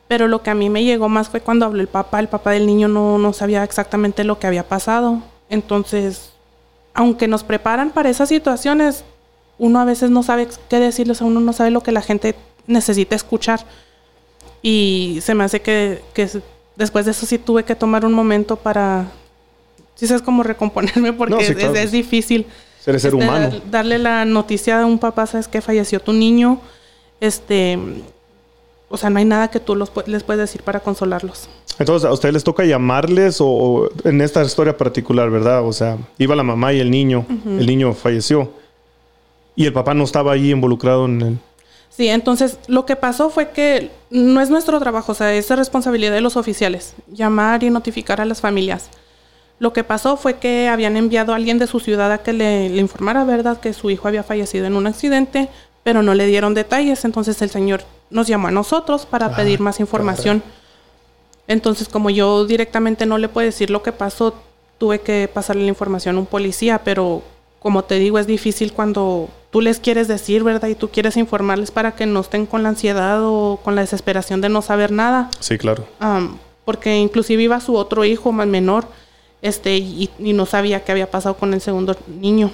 [0.09, 2.19] Pero lo que a mí me llegó más fue cuando habló el papá.
[2.21, 5.21] El papá del niño no, no sabía exactamente lo que había pasado.
[5.51, 6.31] Entonces,
[6.95, 9.05] aunque nos preparan para esas situaciones,
[9.59, 12.35] uno a veces no sabe qué decirles, a uno no sabe lo que la gente
[12.67, 13.61] necesita escuchar.
[14.63, 16.29] Y se me hace que, que
[16.77, 19.07] después de eso sí tuve que tomar un momento para,
[19.95, 21.75] sí sabes cómo recomponerme porque No, sí, es- claro.
[21.75, 22.47] es, difícil.
[22.81, 23.49] Ser ser Este, humano.
[23.51, 26.61] dar- darle la noticia a un papá, sabes que falleció tu niño,
[27.21, 27.79] este,
[28.89, 31.49] o sea, no hay nada que tú los, les puedes decir para consolarlos.
[31.79, 35.65] Entonces, a ustedes les toca llamarles o, o en esta historia particular, ¿verdad?
[35.65, 38.51] O sea, iba la mamá y el niño, el niño falleció
[39.59, 41.39] y el papá no estaba ahí involucrado en el...
[41.91, 46.13] Sí, entonces lo que pasó fue que no es nuestro trabajo, o sea, es responsabilidad
[46.13, 48.89] de los oficiales, llamar y notificar a las familias.
[49.59, 52.69] Lo que pasó fue que habían enviado a alguien de su ciudad a que le,
[52.69, 55.49] le informara, ¿verdad?, que su hijo había fallecido en un accidente,
[55.83, 57.05] pero no le dieron detalles.
[57.05, 60.41] Entonces el señor nos llamó a nosotros para pedir más información.
[61.49, 64.35] Entonces, como yo directamente no le puedo decir lo que pasó,
[64.79, 67.25] tuve que pasarle la información a un policía, pero
[67.59, 70.69] como te digo, es difícil cuando tú les quieres decir, ¿verdad?
[70.69, 74.41] Y tú quieres informarles para que no estén con la ansiedad o con la desesperación
[74.41, 75.31] de no saber nada.
[75.41, 75.87] Sí, claro.
[76.01, 78.87] Am, porque inclusive iba su otro hijo más menor,
[79.41, 82.51] este, y, y no sabía qué había pasado con el segundo niño.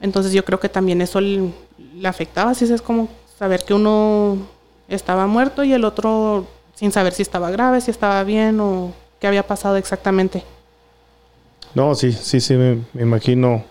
[0.00, 1.52] Entonces yo creo que también eso le,
[1.94, 4.38] le afectaba, así es como saber que uno
[4.88, 9.28] estaba muerto y el otro sin saber si estaba grave, si estaba bien o qué
[9.28, 10.42] había pasado exactamente.
[11.74, 13.64] No, sí, sí, sí, me, me imagino.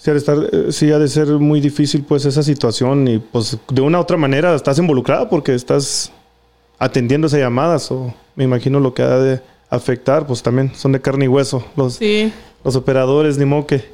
[0.00, 3.18] Sí ha, de estar, eh, sí ha de ser muy difícil pues esa situación y
[3.18, 6.10] pues de una u otra manera estás involucrada porque estás
[6.78, 11.02] atendiendo esas llamadas o me imagino lo que ha de afectar pues también son de
[11.02, 12.32] carne y hueso los, Sí,
[12.64, 13.84] los operadores, ni modo que,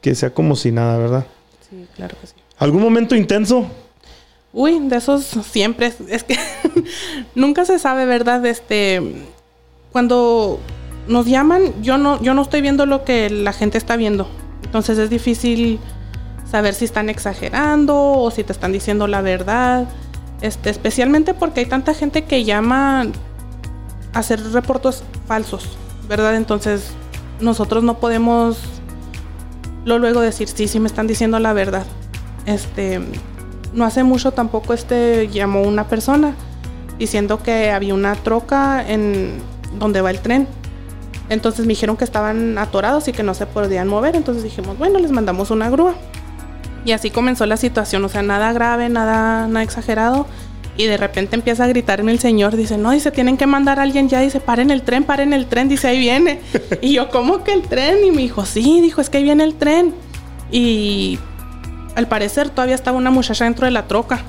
[0.00, 1.26] que sea como si nada, ¿verdad?
[1.68, 2.34] sí, claro que sí.
[2.56, 3.66] ¿Algún momento intenso?
[4.54, 5.86] Uy, de esos siempre.
[5.88, 6.38] Es, es que
[7.34, 8.46] nunca se sabe, ¿verdad?
[8.46, 9.02] Este,
[9.90, 10.58] cuando
[11.06, 14.26] nos llaman, yo no, yo no estoy viendo lo que la gente está viendo.
[14.72, 15.78] Entonces es difícil
[16.50, 19.86] saber si están exagerando o si te están diciendo la verdad.
[20.40, 25.76] Este, especialmente porque hay tanta gente que llama a hacer reportes falsos,
[26.08, 26.36] ¿verdad?
[26.36, 26.92] Entonces
[27.38, 28.60] nosotros no podemos
[29.84, 31.84] lo luego decir, sí, sí me están diciendo la verdad.
[32.46, 32.98] Este,
[33.74, 36.34] no hace mucho tampoco este llamó una persona
[36.98, 39.34] diciendo que había una troca en
[39.78, 40.48] donde va el tren.
[41.32, 44.16] Entonces me dijeron que estaban atorados y que no se podían mover.
[44.16, 45.94] Entonces dijimos, bueno, les mandamos una grúa.
[46.84, 50.26] Y así comenzó la situación, o sea, nada grave, nada, nada exagerado.
[50.76, 53.82] Y de repente empieza a gritarme el señor, dice, no, dice, tienen que mandar a
[53.82, 56.40] alguien ya, dice, paren el tren, paren el tren, dice, ahí viene.
[56.80, 58.04] y yo, ¿cómo que el tren?
[58.04, 59.94] Y me dijo, sí, dijo, es que ahí viene el tren.
[60.50, 61.18] Y
[61.94, 64.22] al parecer todavía estaba una muchacha dentro de la troca.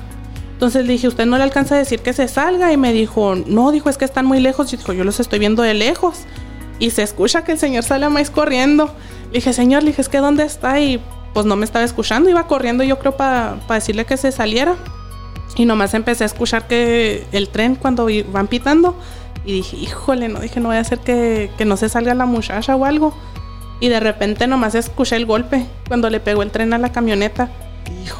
[0.52, 2.72] Entonces le dije, ¿usted no le alcanza a decir que se salga?
[2.72, 4.72] Y me dijo, no, dijo, es que están muy lejos.
[4.72, 6.20] Y dijo, yo los estoy viendo de lejos.
[6.78, 8.94] Y se escucha que el señor sale a más corriendo.
[9.26, 10.80] Le dije, señor, le dije, es que ¿dónde está?
[10.80, 11.00] Y
[11.32, 12.30] pues no me estaba escuchando.
[12.30, 14.76] Iba corriendo yo creo para decirle que se saliera.
[15.56, 18.96] Y nomás empecé a escuchar que el tren cuando van pitando.
[19.44, 22.26] Y dije, híjole, no dije, no voy a hacer que, que no se salga la
[22.26, 23.14] muchacha o algo.
[23.80, 27.50] Y de repente nomás escuché el golpe cuando le pegó el tren a la camioneta.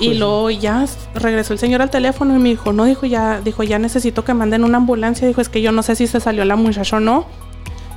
[0.00, 3.62] Y luego ya regresó el señor al teléfono y me dijo, no, dijo, ya, dijo,
[3.62, 5.26] ya necesito que manden una ambulancia.
[5.26, 7.26] Dijo, es que yo no sé si se salió la muchacha o no.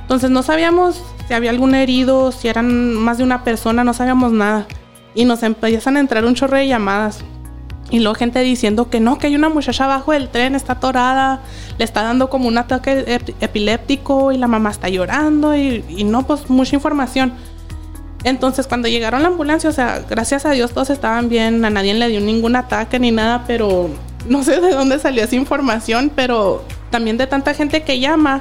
[0.08, 4.32] Entonces no sabíamos si había algún herido, si eran más de una persona, no sabíamos
[4.32, 4.66] nada.
[5.14, 7.20] Y nos empiezan a entrar un chorro de llamadas.
[7.90, 11.40] Y luego gente diciendo que no, que hay una muchacha abajo del tren, está atorada,
[11.76, 16.04] le está dando como un ataque ep- epiléptico y la mamá está llorando y, y
[16.04, 17.34] no, pues mucha información.
[18.24, 21.92] Entonces cuando llegaron la ambulancia, o sea, gracias a Dios todos estaban bien, a nadie
[21.92, 23.90] le dio ningún ataque ni nada, pero
[24.26, 28.40] no sé de dónde salió esa información, pero también de tanta gente que llama,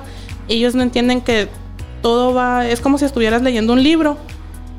[0.56, 1.50] ellos no entienden que
[2.02, 4.18] todo va, es como si estuvieras leyendo un libro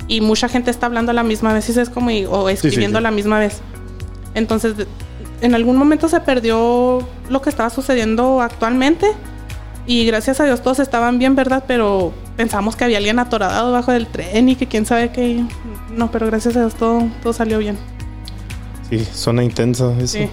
[0.06, 2.98] y mucha gente está hablando a la misma vez, es como, o escribiendo sí.
[2.98, 3.60] a la misma vez.
[4.34, 4.74] Entonces,
[5.40, 9.06] en algún momento se perdió lo que estaba sucediendo actualmente
[9.86, 11.64] y gracias a Dios todos estaban bien, ¿verdad?
[11.66, 15.44] Pero pensamos que había alguien atorado debajo del tren y que quién sabe qué.
[15.96, 17.78] No, pero gracias a Dios todo, todo salió bien.
[18.90, 20.18] Sí, suena intenso eso.
[20.18, 20.30] Sí.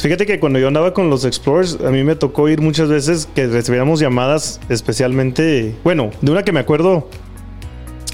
[0.00, 3.28] Fíjate que cuando yo andaba con los Explorers, a mí me tocó ir muchas veces
[3.34, 7.06] que recibíamos llamadas especialmente, bueno, de una que me acuerdo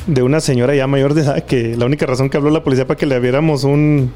[0.07, 2.87] de una señora ya mayor de edad que la única razón que habló la policía
[2.87, 4.12] para que le abriéramos un,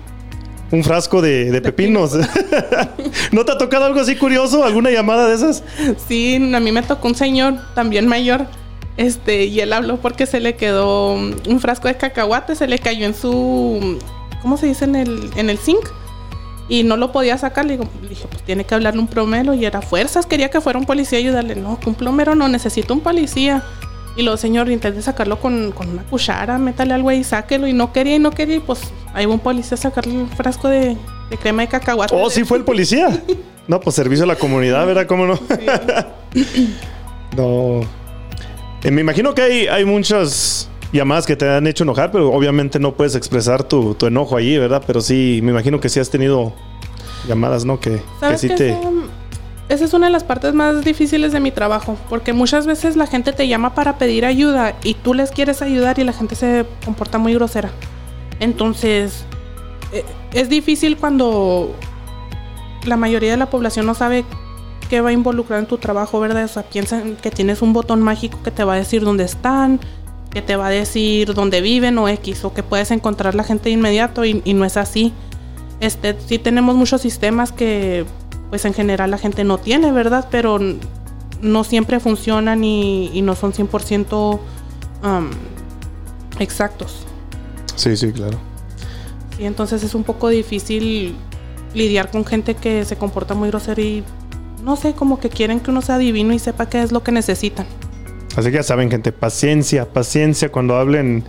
[0.71, 2.13] un frasco de, de pepinos.
[3.33, 4.65] ¿No te ha tocado algo así curioso?
[4.65, 5.63] ¿Alguna llamada de esas?
[6.09, 8.47] Sí, a mí me tocó un señor también mayor.
[8.97, 13.07] Este, y él habló porque se le quedó un frasco de cacahuate, se le cayó
[13.07, 13.99] en su.
[14.43, 14.85] ¿Cómo se dice?
[14.85, 15.89] En el, en el zinc.
[16.71, 17.67] Y no lo podía sacar.
[17.67, 19.53] Le, digo- le dije, pues tiene que hablarle un plomero.
[19.53, 21.57] Y era fuerzas, quería que fuera un policía y ayudarle.
[21.57, 23.63] No, que un plomero no, necesito un policía.
[24.17, 27.67] Y luego, señor, intente sacarlo con, con una cuchara, métale algo ahí, sáquelo.
[27.67, 28.57] Y no quería, y no quería.
[28.57, 28.81] Y pues
[29.13, 30.97] ahí va un policía a sacarle un frasco de,
[31.29, 32.15] de crema de cacahuate.
[32.17, 33.21] Oh, sí fue el policía.
[33.69, 35.07] No, pues servicio a la comunidad, ¿verdad?
[35.07, 35.39] ¿Cómo no?
[37.37, 37.81] no.
[38.83, 42.79] Eh, me imagino que hay, hay muchas llamadas que te han hecho enojar, pero obviamente
[42.79, 44.83] no puedes expresar tu, tu enojo allí, ¿verdad?
[44.87, 46.53] Pero sí, me imagino que sí has tenido
[47.29, 47.79] llamadas, ¿no?
[47.81, 48.71] Que, que ¿Sabes sí te...
[48.71, 48.81] Esa-
[49.69, 53.07] Esa es una de las partes más difíciles de mi trabajo, porque muchas veces la
[53.07, 56.65] gente te llama para pedir ayuda y tú les quieres ayudar y la gente se
[56.85, 57.71] comporta muy grosera.
[58.41, 59.25] Entonces,
[59.93, 61.73] eh, es difícil cuando
[62.85, 64.25] la mayoría de la población no sabe
[64.89, 66.45] qué va a involucrar en tu trabajo, ¿verdad?
[66.45, 69.79] O sea, piensan que tienes un botón mágico que te va a decir dónde están,
[70.31, 73.65] que te va a decir dónde viven o X, o que puedes encontrar la gente
[73.65, 75.13] de inmediato y, y no es así.
[75.81, 78.05] Este, sí tenemos muchos sistemas que
[78.51, 80.29] pues en general la gente no tiene, ¿verdad?
[80.31, 80.59] Pero
[81.41, 84.41] no siempre funcionan y, y no son 100%
[85.03, 85.31] um,
[86.39, 87.07] exactos.
[87.77, 88.39] Sí, sí, claro.
[89.37, 91.17] Sí, entonces es un poco difícil
[91.75, 94.05] lidiar con gente que se comporta muy grosero y
[94.65, 97.13] no sé, como que quieren que uno sea divino y sepa qué es lo que
[97.13, 97.67] necesitan.
[98.41, 101.25] Así que ya saben, gente, paciencia, paciencia cuando hablen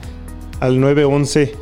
[0.61, 1.53] al 911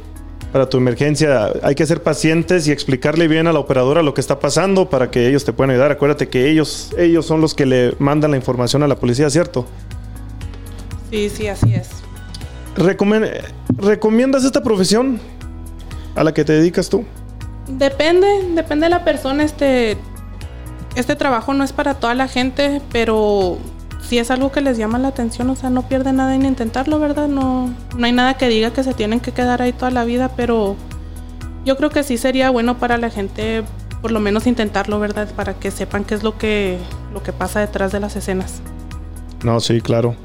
[0.52, 1.52] para tu emergencia.
[1.64, 5.10] Hay que ser pacientes y explicarle bien a la operadora lo que está pasando para
[5.10, 5.90] que ellos te puedan ayudar.
[5.90, 9.66] Acuérdate que ellos, ellos son los que le mandan la información a la policía, ¿cierto?
[11.10, 11.90] Sí, sí, así es.
[12.76, 15.20] ¿Recomiendas esta profesión
[16.14, 17.06] a la que te dedicas tú?
[17.68, 19.44] Depende, depende de la persona.
[19.44, 19.98] Este,
[20.94, 23.58] este trabajo no es para toda la gente, pero
[24.10, 27.00] si es algo que les llama la atención, o sea, no pierde nada en intentarlo,
[27.00, 27.28] ¿verdad?
[27.28, 30.32] No, no hay nada que diga que se tienen que quedar ahí toda la vida,
[30.36, 30.76] pero
[31.64, 33.64] yo creo que sí sería bueno para la gente
[34.02, 35.30] por lo menos intentarlo, ¿verdad?
[35.36, 36.80] Para que sepan qué es lo que,
[37.14, 38.64] lo que pasa detrás de las escenas.
[39.44, 40.16] No, sí, claro.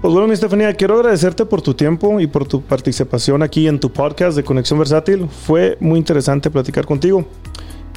[0.00, 3.80] Pues bueno, mi Estefanía, quiero agradecerte por tu tiempo y por tu participación aquí en
[3.80, 5.28] tu podcast de Conexión Versátil.
[5.28, 7.26] Fue muy interesante platicar contigo.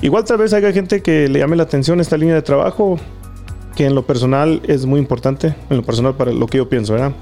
[0.01, 2.97] Igual tal vez haya gente que le llame la atención esta línea de trabajo,
[3.75, 6.93] que en lo personal es muy importante, en lo personal para lo que yo pienso,
[6.93, 7.13] ¿verdad?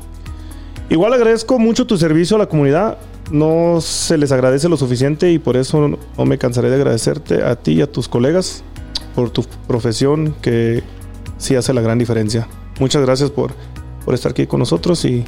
[0.90, 2.98] Igual agradezco mucho tu servicio a la comunidad.
[3.32, 5.88] No se les agradece lo suficiente y por eso
[6.18, 8.62] no me cansaré de agradecerte a ti y a tus colegas
[9.16, 10.84] por tu profesión que
[11.38, 12.48] sí hace la gran diferencia.
[12.80, 13.54] Muchas gracias por,
[14.04, 15.24] por estar aquí con nosotros y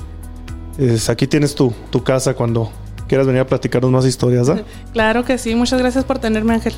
[0.78, 2.70] es- aquí tienes tu, tu casa cuando
[3.08, 4.50] quieras venir a platicarnos más historias.
[4.50, 4.60] ¿ah?
[4.92, 6.74] Claro que sí, muchas gracias por tenerme, Ángel.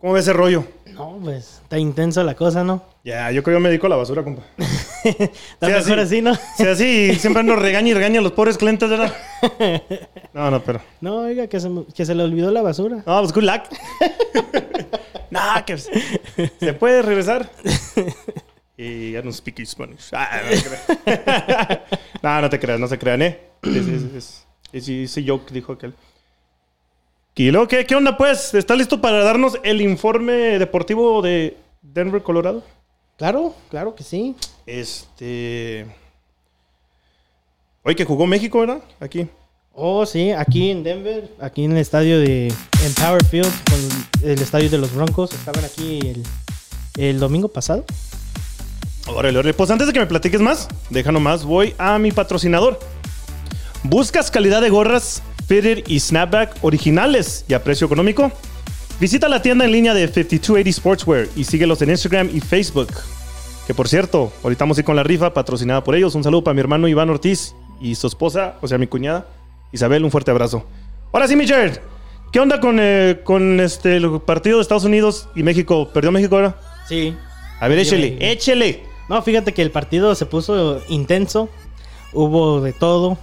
[0.00, 0.64] ¿Cómo ves ese rollo?
[0.86, 2.82] No, pues está intenso la cosa, ¿no?
[3.04, 4.42] Ya, yo creo que yo me dedico a la basura, compa.
[5.04, 6.16] Está Sí, mejor así.
[6.16, 6.34] así, ¿no?
[6.56, 9.14] Si así siempre nos regaña y regaña a los pobres clientes, ¿verdad?
[10.32, 10.80] No, no, pero.
[11.00, 13.02] No, oiga, que se, me- que se le olvidó la basura.
[13.06, 13.62] No, pues good luck.
[15.30, 17.50] no, que se puede regresar.
[18.76, 20.10] Y ya no speak Spanish.
[20.12, 21.80] Ah, no, te creas.
[22.22, 23.40] no, no te creas, no se crean, ¿eh?
[23.62, 25.94] Es, es, es, es- ese joke dijo aquel.
[27.40, 28.52] Y luego, ¿qué, ¿qué onda, pues?
[28.52, 32.62] ¿Estás listo para darnos el informe deportivo de Denver, Colorado?
[33.16, 34.36] Claro, claro que sí.
[34.66, 35.86] Este.
[37.82, 38.82] Oye, que jugó México, ¿verdad?
[39.00, 39.26] Aquí.
[39.72, 44.38] Oh, sí, aquí en Denver, aquí en el estadio de en Power Field, con el
[44.42, 46.22] estadio de los Broncos, estaban aquí el,
[46.98, 47.86] el domingo pasado.
[49.06, 49.54] Órale, órale.
[49.54, 52.78] Pues antes de que me platiques más, deja nomás, voy a mi patrocinador.
[53.82, 58.30] ¿Buscas calidad de gorras, fitted y snapback originales y a precio económico?
[59.00, 62.86] Visita la tienda en línea de 5280 Sportswear y síguelos en Instagram y Facebook.
[63.66, 66.14] Que por cierto, ahorita vamos a ir con la rifa patrocinada por ellos.
[66.14, 69.26] Un saludo para mi hermano Iván Ortiz y su esposa, o sea, mi cuñada
[69.72, 70.04] Isabel.
[70.04, 70.64] Un fuerte abrazo.
[71.12, 71.78] Ahora sí, mi Jared,
[72.30, 75.90] ¿qué onda con, eh, con este, el partido de Estados Unidos y México?
[75.92, 76.60] ¿Perdió México ahora?
[76.86, 77.12] Sí.
[77.58, 78.84] A ver, échele, échele.
[79.08, 81.48] No, fíjate que el partido se puso intenso,
[82.12, 83.18] hubo de todo.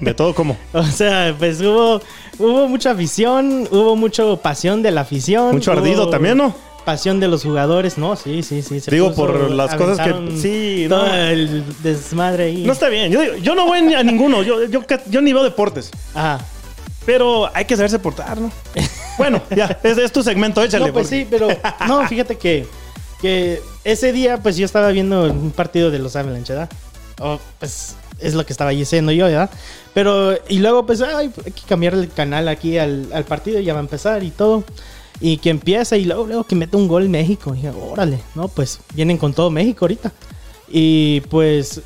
[0.00, 0.56] De todo como.
[0.72, 2.00] O sea, pues hubo,
[2.38, 5.52] hubo mucha afición, hubo mucha pasión de la afición.
[5.52, 6.54] Mucho ardido también, ¿no?
[6.84, 8.78] Pasión de los jugadores, no, sí, sí, sí.
[8.80, 10.98] se Digo, puso- por las cosas que- sí, no.
[10.98, 12.64] Todo el desmadre ahí.
[12.64, 13.10] No está bien.
[13.10, 14.42] Yo, digo, yo no voy a ninguno.
[14.42, 15.90] Yo, yo, ni veo deportes.
[16.14, 16.44] Ajá.
[17.06, 18.50] Pero hay que saberse portar, ¿no?
[19.16, 20.86] Bueno, ya, es, es tu segmento, échale.
[20.86, 21.48] No, pues porque- sí, pero
[21.88, 22.66] no, fíjate que,
[23.20, 26.68] que ese día, pues yo estaba viendo un partido de los Avalanche, ¿verdad?
[27.20, 29.50] O, pues es lo que estaba diciendo yo, ¿verdad?
[29.92, 33.72] Pero, y luego, pues, ay, hay que cambiar el canal aquí al, al partido, ya
[33.72, 34.64] va a empezar y todo.
[35.20, 37.52] Y que empieza y luego, luego que mete un gol México.
[37.54, 40.12] Y dije, órale, no, pues vienen con todo México ahorita.
[40.68, 41.82] Y pues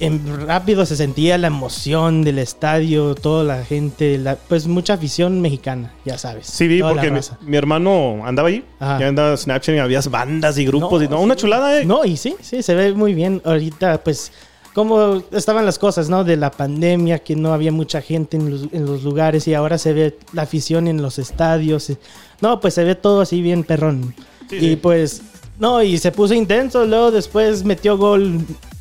[0.00, 5.40] en rápido se sentía la emoción del estadio, toda la gente, la- pues mucha afición
[5.40, 6.46] mexicana, ya sabes.
[6.46, 8.64] Sí, vi, porque mi, hermano andaba ahí.
[8.78, 9.00] Ajá.
[9.00, 11.00] Ya andaba Snapchat y había bandas y grupos.
[11.00, 11.40] No, y no, una sí.
[11.40, 11.84] chulada, ¿eh?
[11.84, 13.42] No, y sí, sí, se ve muy bien.
[13.44, 14.30] Ahorita, pues,
[14.78, 16.22] como estaban las cosas, ¿no?
[16.22, 19.76] De la pandemia, que no había mucha gente en los, en los lugares y ahora
[19.76, 21.92] se ve la afición en los estadios.
[22.40, 24.14] No, pues se ve todo así bien perrón.
[24.48, 24.76] Sí, y sí.
[24.76, 25.22] pues,
[25.58, 26.86] no, y se puso intenso.
[26.86, 28.38] Luego después metió gol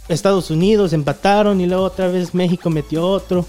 [0.07, 3.43] Estados Unidos, empataron y luego otra vez México metió otro.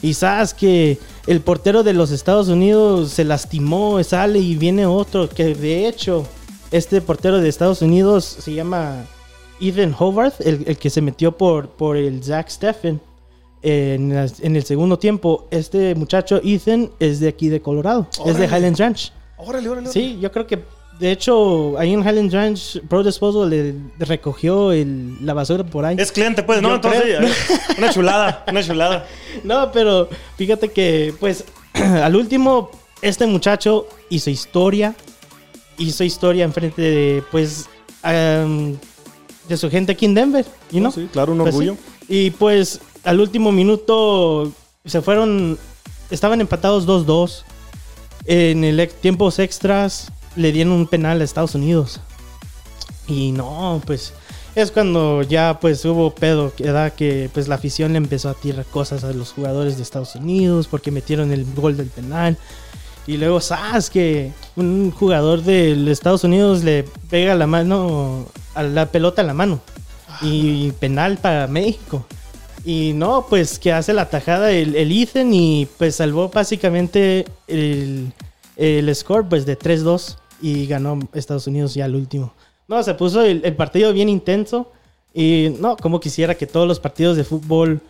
[0.00, 5.28] Y sabes que el portero de los Estados Unidos se lastimó, sale y viene otro.
[5.28, 6.24] Que de hecho,
[6.70, 9.04] este portero de Estados Unidos se llama
[9.60, 13.00] Ethan Howard, el, el que se metió por, por el Zach Steffen
[13.62, 15.46] en, las- en el segundo tiempo.
[15.50, 18.46] Este muchacho, Ethan, es de aquí de Colorado, es de Órale.
[18.58, 19.12] Highlands Ranch.
[19.36, 19.88] Órale, órale.
[19.88, 20.58] Sí, yo creo que
[20.98, 25.96] de hecho ahí en Highlands Ranch Pro Disposal le recogió el- la basura por ahí.
[25.98, 26.68] Es cliente, pues, ¿no?
[26.70, 27.28] Yo Entonces, creo.
[27.78, 29.06] una chulada, una chulada.
[29.44, 31.44] No, pero fíjate que, pues,
[31.74, 32.70] al último,
[33.00, 34.94] este muchacho hizo historia.
[35.78, 37.66] Hizo historia enfrente de, pues,
[38.02, 38.76] am,
[39.50, 40.92] de su gente aquí en Denver, you know?
[40.92, 41.74] Sí, claro, un Pues orgullo.
[42.08, 42.26] sí.
[42.26, 44.52] Y pues, al último minuto,
[44.84, 45.58] se fueron,
[46.10, 47.42] estaban empatados 2-2.
[48.26, 52.00] En el tiempos extras, le dieron un penal a Estados Unidos.
[53.08, 54.12] Y no, pues
[54.54, 58.34] es cuando ya pues hubo pedo, que da que pues la afición le empezó a
[58.34, 62.36] tirar cosas a los jugadores de Estados Unidos porque metieron el gol del penal.
[63.06, 68.26] Y luego, ¿sabes que un jugador de Estados Unidos le pega la mano
[68.60, 69.60] a la pelota en la mano?
[70.22, 72.04] Y penal para México.
[72.64, 78.12] Y no, pues que hace la tajada el, el Ethan y pues salvó básicamente el,
[78.56, 82.34] el score pues de 3-2 y ganó Estados Unidos ya al último.
[82.68, 84.72] No, se puso el, el partido bien intenso
[85.14, 87.80] y no, como quisiera que todos los partidos de fútbol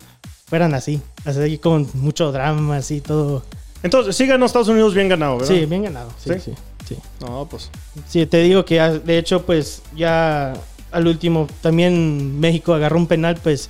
[0.45, 1.01] fueran así.
[1.25, 3.43] Así con mucho drama, así todo.
[3.83, 5.53] Entonces, sí ganó Estados Unidos bien ganado, ¿verdad?
[5.53, 6.11] Sí, bien ganado.
[6.17, 6.39] Sí, ¿Sí?
[6.39, 6.53] sí,
[6.95, 7.01] sí.
[7.19, 7.69] No, pues.
[8.07, 10.53] Sí, te digo que ah, de hecho, pues ya
[10.91, 13.69] al último también México agarró un penal, pues,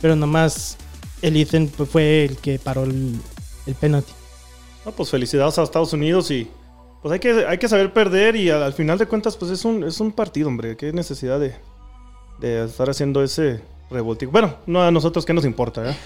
[0.00, 0.76] pero nomás
[1.22, 3.20] el Ethan pues, fue el que paró el,
[3.66, 4.12] el penalti.
[4.84, 6.48] No, pues felicidades a Estados Unidos y.
[7.02, 9.64] Pues hay que, hay que saber perder y al, al final de cuentas, pues es
[9.64, 10.76] un, es un partido, hombre.
[10.76, 11.54] Qué necesidad de,
[12.40, 14.30] de estar haciendo ese revoltijo.
[14.30, 15.96] Bueno, no a nosotros, ¿qué nos importa, eh?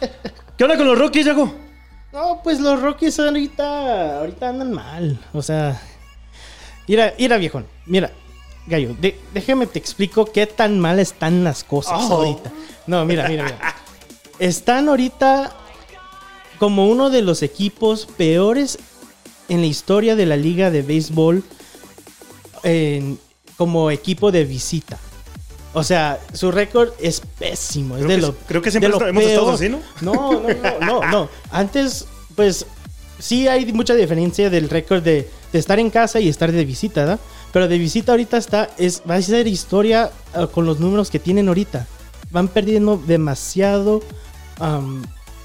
[0.56, 1.52] ¿Qué onda con los Rockies, Jago?
[2.12, 5.18] No, pues los Rockies ahorita, ahorita andan mal.
[5.32, 5.80] O sea,
[6.88, 8.10] mira, mira viejón, mira,
[8.66, 12.14] Gallo, de- déjame te explico qué tan mal están las cosas Oh.
[12.14, 12.50] ahorita.
[12.86, 13.76] No, mira, mira, mira.
[14.38, 15.54] Están ahorita
[16.58, 18.78] como uno de los equipos peores
[19.50, 21.44] en la historia de la liga de béisbol
[23.56, 24.98] como equipo de visita.
[25.72, 27.96] O sea, su récord es pésimo.
[27.96, 29.80] Creo es de que- lo, creo que siempre está- hemos estado así, ¿no?
[30.00, 31.28] No, no, no, no, no.
[31.50, 32.64] Antes, pues,
[33.18, 37.02] sí hay mucha diferencia del récord de, de estar en casa y estar de visita,
[37.02, 37.20] ¿verdad?
[37.52, 41.20] Pero de visita ahorita está, es, va a ser historia ah, con los números que
[41.20, 41.86] tienen ahorita.
[42.30, 44.02] Van perdiendo demasiado.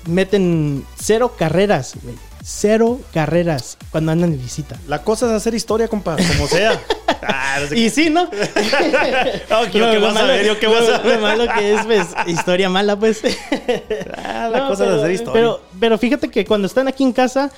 [0.08, 2.16] meten cero carreras, güey.
[2.44, 4.78] Cero carreras cuando andan de visita.
[4.88, 6.80] La cosa es hacer historia, compa, como sea.
[7.22, 8.24] Ah, no sé Y sí, ¿no?
[9.50, 11.86] No, quiero que vas a ver, yo qué vas a lo- lo malo que es,
[11.86, 13.22] pues, historia mala, pues.
[14.18, 15.34] Ah, la No, cosa pero, es hacer historia.
[15.34, 17.52] Pero, pero fíjate que cuando están aquí en casa,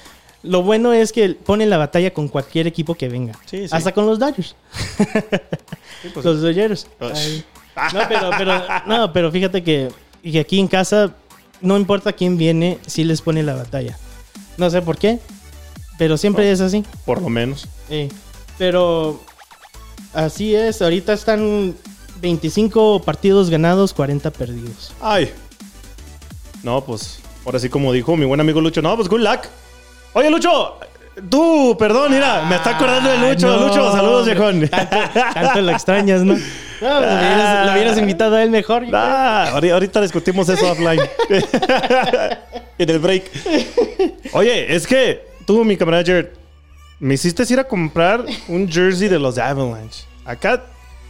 [0.43, 3.33] lo bueno es que ponen la batalla con cualquier equipo que venga.
[3.45, 3.75] Sí, sí.
[3.75, 4.55] Hasta con los Dodgers.
[6.13, 6.87] pues, los Dodgers.
[6.99, 9.89] No, pero, pero, no, pero fíjate que,
[10.23, 11.13] que aquí en casa,
[11.61, 13.97] no importa quién viene, sí les pone la batalla.
[14.57, 15.19] No sé por qué,
[15.97, 16.83] pero siempre es así.
[17.05, 17.67] Por lo menos.
[17.87, 18.09] Sí.
[18.57, 19.21] Pero
[20.13, 21.75] así es, ahorita están
[22.21, 24.93] 25 partidos ganados, 40 perdidos.
[25.01, 25.31] Ay.
[26.63, 28.81] No, pues, ahora sí como dijo mi buen amigo Lucho.
[28.81, 29.41] No, pues good luck.
[30.13, 30.77] Oye, Lucho.
[31.29, 33.47] Tú, perdón, mira, me está acordando de Lucho.
[33.53, 34.67] Ah, no, Lucho, saludos, viejón.
[34.69, 34.97] Tanto,
[35.33, 36.35] tanto lo extrañas, ¿no?
[36.81, 38.85] No, pues, hubieras, lo hubieras invitado a él mejor.
[38.91, 40.99] Ah, ahori- ahorita discutimos eso offline.
[42.79, 43.23] en el break.
[44.33, 46.29] Oye, es que tú, mi camarada Jared,
[46.99, 50.05] me hiciste ir a comprar un jersey de los Avalanche.
[50.25, 50.63] Acá,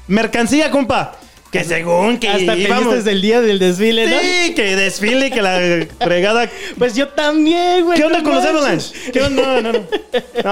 [0.07, 1.13] mercancía, compa.
[1.51, 4.17] Que según que Hasta íbamos- desde el día del desfile, ¿no?
[4.19, 6.49] Sí, que desfile, que la fregada.
[6.77, 7.97] Pues yo también, güey.
[7.97, 8.45] ¿Qué onda no con los.
[8.45, 8.93] Avalanche?
[9.11, 9.61] ¿Qué onda?
[9.61, 9.85] No, no, no.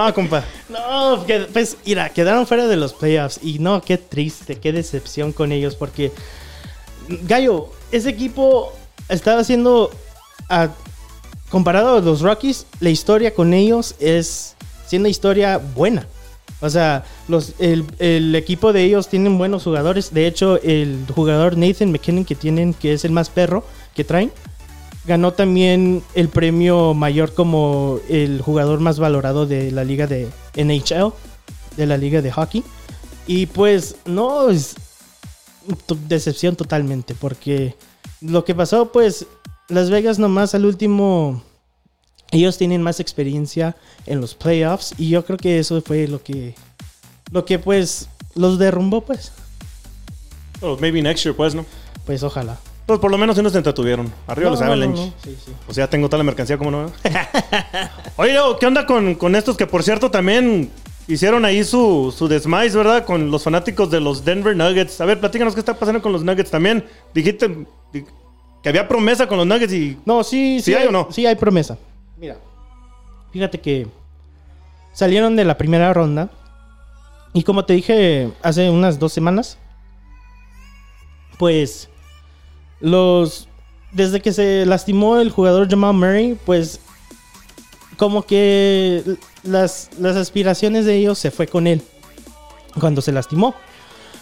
[0.08, 0.44] No, compa.
[0.68, 3.40] No, que- pues, mira, quedaron fuera de los playoffs.
[3.42, 5.76] Y no, qué triste, qué decepción con ellos.
[5.76, 6.12] Porque,
[7.08, 8.74] Gallo, ese equipo
[9.08, 9.92] estaba haciendo.
[10.50, 10.70] a-
[11.50, 16.06] comparado a los Rockies, la historia con ellos es siendo historia buena.
[16.62, 20.14] O sea, los, el, el equipo de ellos tienen buenos jugadores.
[20.14, 23.64] De hecho, el jugador Nathan McKinnon que tienen, que es el más perro
[23.96, 24.32] que traen,
[25.06, 31.14] ganó también el premio mayor como el jugador más valorado de la liga de NHL,
[31.78, 32.64] de la liga de hockey.
[33.26, 34.76] Y pues no es
[36.08, 37.76] decepción totalmente, porque
[38.22, 39.26] lo que pasó, pues
[39.68, 41.44] Las Vegas nomás al último,
[42.32, 46.56] ellos tienen más experiencia en los playoffs y yo creo que eso fue lo que,
[47.32, 49.32] lo que pues los derrumbó, pues,
[50.80, 51.66] maybe next year, pues, ¿no?
[52.06, 52.58] pues ojalá.
[52.86, 54.12] Pues por lo menos sí nos entretuvieron.
[54.26, 55.14] Arriba No, los no, no, no.
[55.24, 55.52] Sí, sí.
[55.68, 56.92] O sea, tengo toda la mercancía, como no?
[58.16, 60.72] Oye, ¿qué onda con, con estos que, por cierto, también
[61.08, 63.06] hicieron ahí su, su desmais, ¿verdad?
[63.06, 65.00] Con los fanáticos de los Denver Nuggets.
[65.02, 66.84] A ver, platícanos qué está pasando con los Nuggets también.
[67.14, 67.48] Dijiste
[67.94, 68.06] di-
[68.64, 69.98] que había promesa con los Nuggets y...
[70.04, 71.10] No, sí, sí, ¿Sí hay o no?
[71.12, 71.78] Sí hay promesa.
[72.20, 72.38] Mira,
[73.32, 73.88] fíjate que
[74.92, 76.30] salieron de la primera ronda
[77.32, 79.58] y como te dije hace unas dos semanas,
[81.38, 81.90] pues
[82.82, 83.48] los
[83.94, 86.82] desde que se lastimó el jugador Jamal Murray, pues
[87.98, 89.04] como que
[89.44, 91.82] las, las aspiraciones de ellos se fue con él
[92.80, 93.56] cuando se lastimó.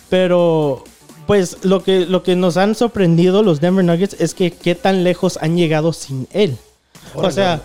[0.10, 0.84] Pero
[1.26, 5.04] pues lo que, lo que nos han sorprendido los Denver Nuggets es que qué tan
[5.04, 6.58] lejos han llegado sin él.
[7.16, 7.62] O sea,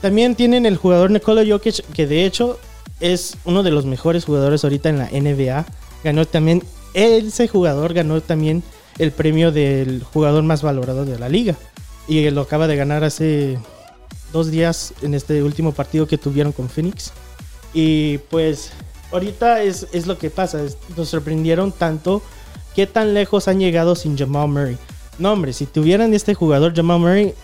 [0.00, 2.58] también tienen el jugador Nikola Jokic, que de hecho
[3.00, 5.66] es uno de los mejores jugadores ahorita en la NBA.
[6.04, 6.62] Ganó también,
[6.94, 8.62] ese jugador ganó también
[8.98, 11.54] el premio del jugador más valorado de la liga.
[12.08, 13.58] Y lo acaba de ganar hace
[14.32, 17.12] dos días en este último partido que tuvieron con Phoenix.
[17.74, 18.70] Y pues
[19.12, 20.62] ahorita es, es lo que pasa.
[20.62, 22.22] es- nos sorprendieron tanto
[22.74, 24.78] qué tan lejos han llegado sin Jamal Murray.
[25.18, 27.34] No, hombre, si tuvieran este jugador Jamal Murray,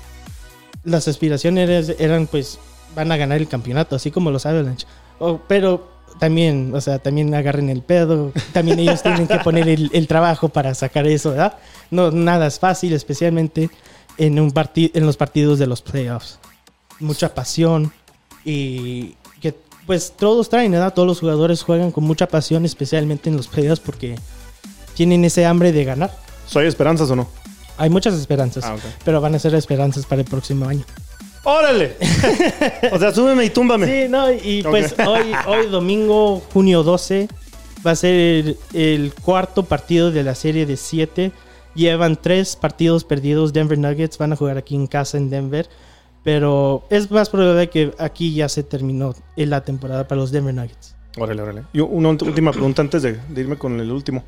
[0.84, 2.58] las aspiraciones eran, pues
[2.94, 4.86] van a ganar el campeonato, así como los Avalanche.
[5.18, 8.32] Oh, pero también, o sea, también agarren el pedo.
[8.52, 11.54] También ellos tienen que poner el, el trabajo para sacar eso, ¿verdad?
[11.90, 13.70] No, nada es fácil, especialmente
[14.18, 16.38] en, un en los partidos de los playoffs.
[17.00, 17.92] Mucha pasión
[18.44, 19.54] y que
[19.86, 20.94] pues todos traen, ¿verdad?
[20.94, 24.16] Todos los jugadores juegan con mucha pasión, especialmente en los playoffs porque
[24.94, 26.16] tienen ese hambre de ganar.
[26.46, 27.28] ¿Soy esperanzas o no?
[27.76, 30.84] Hay muchas esperanzas, Ah, pero van a ser esperanzas para el próximo año.
[31.44, 31.96] ¡Órale!
[32.92, 33.86] o sea, súbeme y túmbame.
[33.86, 37.28] Sí, no, y pues hoy, hoy domingo, junio 12,
[37.84, 41.32] va a ser el, el cuarto partido de la serie de siete.
[41.74, 43.52] Llevan tres partidos perdidos.
[43.52, 45.68] Denver Nuggets van a jugar aquí en casa en Denver.
[46.22, 50.54] Pero es más probable que aquí ya se terminó en la temporada para los Denver
[50.54, 50.94] Nuggets.
[51.18, 51.62] Órale, órale.
[51.72, 54.22] Y una última pregunta antes de, de irme con el último.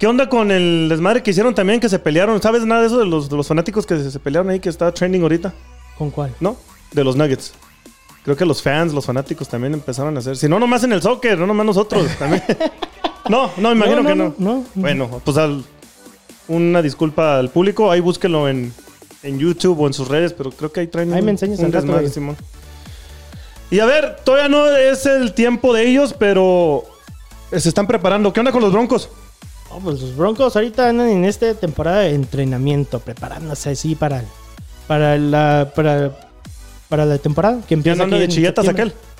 [0.00, 2.40] ¿Qué onda con el desmadre que hicieron también que se pelearon?
[2.42, 4.70] ¿Sabes nada de eso de los, de los fanáticos que se, se pelearon ahí que
[4.70, 5.52] está trending ahorita?
[5.98, 6.34] ¿Con cuál?
[6.40, 6.56] ¿No?
[6.92, 7.52] De los Nuggets.
[8.24, 10.36] Creo que los fans, los fanáticos también empezaron a hacer.
[10.38, 12.42] Si no, nomás en el soccer, no nomás nosotros también.
[13.28, 14.34] no, no, imagino No, que no, no.
[14.38, 14.64] no, no.
[14.74, 15.64] Bueno, pues al-
[16.48, 17.90] una disculpa al público.
[17.90, 18.72] Ahí búsquenlo en,
[19.22, 21.70] en YouTube o en sus redes, pero creo que ahí traen Ahí me enseñas un
[21.70, 22.08] desmadre.
[22.08, 22.36] Simón.
[23.70, 26.84] Y a ver, todavía no es el tiempo de ellos, pero
[27.54, 28.32] se están preparando.
[28.32, 29.10] ¿Qué onda con los Broncos?
[29.72, 34.24] Oh, pues los Broncos ahorita andan en esta temporada de entrenamiento, preparándose así para,
[34.88, 36.30] para, la, para,
[36.88, 38.96] para la temporada que ¿Ya empieza aquí de en chilletas septiembre.
[38.96, 39.10] aquel?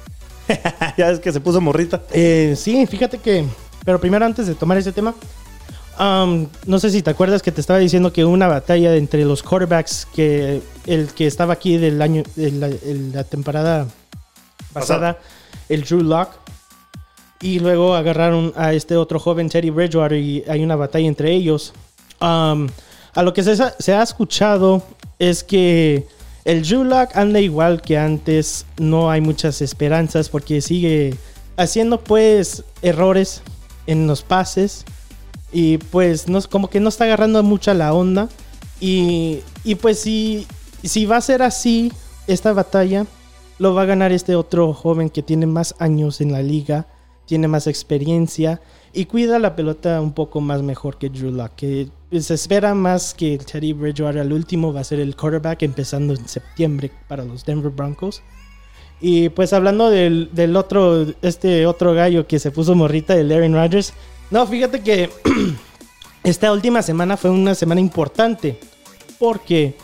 [0.96, 2.02] ya es que se puso morrita.
[2.12, 3.44] Eh, sí, fíjate que.
[3.84, 5.14] Pero primero, antes de tomar ese tema,
[5.98, 9.42] um, no sé si te acuerdas que te estaba diciendo que una batalla entre los
[9.42, 12.50] quarterbacks que el que estaba aquí del año, de
[13.12, 13.86] la, temporada
[14.72, 15.18] pasada,
[15.68, 16.30] el Drew Lock,
[17.40, 21.72] y luego agarraron a este otro joven Teddy Bridgewater y hay una batalla entre ellos.
[22.20, 24.82] A lo que se, ha escuchado
[25.18, 26.06] es que
[26.44, 26.84] el Drew
[27.14, 31.14] anda igual que antes, no hay muchas esperanzas porque sigue
[31.56, 33.42] haciendo pues errores
[33.86, 34.84] en los pases
[35.52, 38.28] y pues no, como que no está agarrando mucha la onda
[38.80, 40.46] y, y pues si,
[40.82, 41.92] si va a ser así
[42.26, 43.06] esta batalla
[43.58, 46.86] lo va a ganar este otro joven que tiene más años en la liga,
[47.30, 48.60] tiene más experiencia
[48.92, 53.14] y cuida la pelota un poco más mejor que Drew Lock, que se espera más
[53.14, 57.44] que Teddy Bridgewater al último va a ser el quarterback empezando en septiembre para los
[57.44, 58.20] Denver Broncos.
[59.00, 63.54] Y pues hablando del, del otro, este otro gallo que se puso morrita, el Aaron
[63.54, 63.92] Rodgers.
[64.32, 65.08] No, fíjate que
[66.24, 68.58] esta última semana fue una semana importante.
[69.20, 69.76] Porque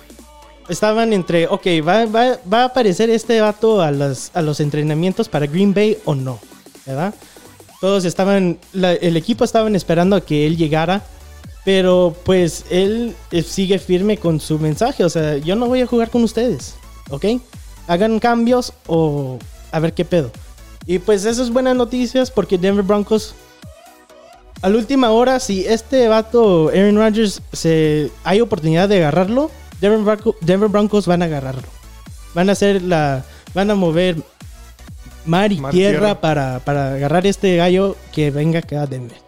[0.69, 5.29] estaban entre, ok, ¿va, va, va a aparecer este vato a, las, a los entrenamientos
[5.29, 6.41] para Green Bay o no?
[6.85, 7.15] ¿Verdad?
[7.87, 11.05] Todos estaban, el equipo estaban esperando a que él llegara.
[11.65, 15.05] Pero pues él eh, sigue firme con su mensaje.
[15.05, 16.75] O sea, yo no voy a jugar con ustedes.
[17.11, 17.27] ¿Ok?
[17.87, 19.39] Hagan cambios o
[19.71, 20.33] a ver qué pedo.
[20.85, 23.37] Y pues eso es buenas noticias porque Denver Broncos
[24.63, 30.01] a la última hora, si este vato, Aaron Rodgers, se, hay oportunidad de agarrarlo, Denver,
[30.01, 31.69] Bronco- Denver Broncos van a agarrarlo.
[32.35, 33.25] Van a hacer la.
[33.55, 34.17] Van a mover
[35.27, 36.21] mar y Mar tierra, tierra.
[36.21, 39.19] Para, para agarrar este gallo que venga acá a Denver.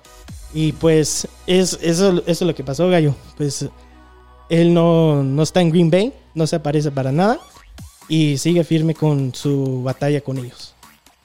[0.55, 3.15] Y pues es, eso, eso es lo que pasó, gallo.
[3.37, 3.69] Pues
[4.49, 7.39] él no, no está en Green Bay, no se aparece para nada.
[8.09, 10.75] Y sigue firme con su batalla con ellos.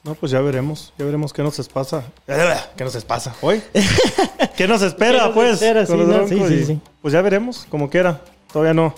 [0.04, 0.92] No, pues ya veremos.
[0.98, 2.04] Ya veremos qué nos pasa.
[2.76, 3.62] ¿Qué nos pasa hoy?
[4.56, 5.52] ¿Qué nos espera, ¿Qué nos pues?
[5.54, 5.86] espera?
[5.86, 6.80] Sí, no, sí, sí, Y.
[7.00, 8.20] Pues ya veremos, como quiera.
[8.52, 8.94] Todavía no.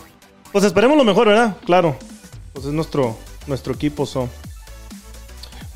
[0.50, 1.56] Pues esperemos lo mejor, ¿verdad?
[1.64, 1.96] Claro.
[2.52, 3.16] Pues es nuestro,
[3.46, 4.04] nuestro equipo.
[4.04, 4.28] So.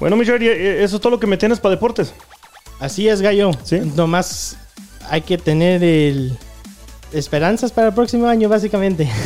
[0.00, 2.14] Bueno, mi eh, eso es todo lo que me tienes para deportes.
[2.80, 3.50] Así es, gallo.
[3.62, 3.80] Sí.
[3.80, 4.56] Nomás
[5.10, 6.36] hay que tener el
[7.12, 9.08] esperanzas para el próximo año, básicamente.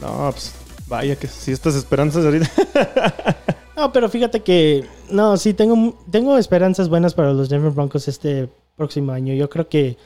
[0.00, 0.52] No, pues
[0.86, 2.48] vaya que si estas esperanzas ahorita.
[3.76, 8.48] no, pero fíjate que no, sí tengo tengo esperanzas buenas para los Denver Broncos este
[8.76, 9.34] próximo año.
[9.34, 9.96] Yo creo que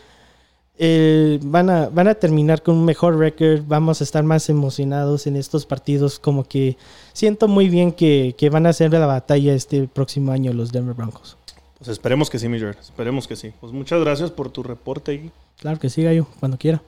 [0.78, 3.62] eh, van a van a terminar con un mejor récord.
[3.66, 6.18] Vamos a estar más emocionados en estos partidos.
[6.18, 6.76] Como que
[7.12, 10.94] siento muy bien que, que van a hacer la batalla este próximo año los Denver
[10.94, 11.36] Broncos.
[11.78, 12.78] Pues esperemos que sí, mi Jerry.
[12.80, 13.52] Esperemos que sí.
[13.60, 15.30] Pues muchas gracias por tu reporte ahí.
[15.58, 16.80] Claro que sí, gallo, cuando quiera.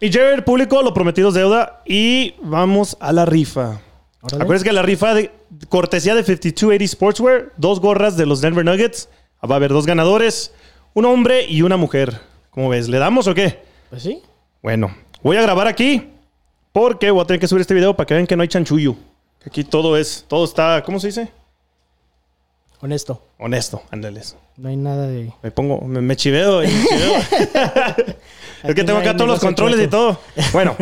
[0.00, 1.82] Y Jared, público, lo prometido es deuda.
[1.86, 3.80] Y vamos a la rifa.
[4.20, 4.42] Órale.
[4.42, 5.30] Acuérdense que la rifa de
[5.68, 9.08] cortesía de 5280 Sportswear, dos gorras de los Denver Nuggets.
[9.48, 10.52] Va a haber dos ganadores,
[10.92, 12.20] un hombre y una mujer.
[12.56, 12.88] ¿Cómo ves?
[12.88, 13.62] ¿Le damos o qué?
[13.90, 14.22] Pues sí.
[14.62, 14.90] Bueno,
[15.22, 16.08] voy a grabar aquí
[16.72, 18.96] porque voy a tener que subir este video para que vean que no hay chanchullo.
[19.42, 21.28] Que Aquí todo es, todo está, ¿cómo se dice?
[22.80, 23.22] Honesto.
[23.38, 24.38] Honesto, ándales.
[24.56, 25.34] No hay nada de.
[25.42, 26.60] Me pongo, me, me chiveo.
[26.62, 27.16] me chiveo.
[28.64, 30.18] es que tengo acá todos los controles y todo.
[30.54, 30.76] Bueno,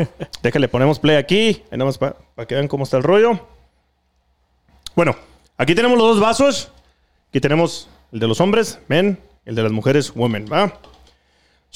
[0.44, 1.60] déjale, ponemos play aquí.
[1.72, 3.40] Ahí nada más para que vean cómo está el rollo.
[4.94, 5.16] Bueno,
[5.56, 6.70] aquí tenemos los dos vasos.
[7.30, 10.72] Aquí tenemos el de los hombres, men, el de las mujeres, women, ¿va?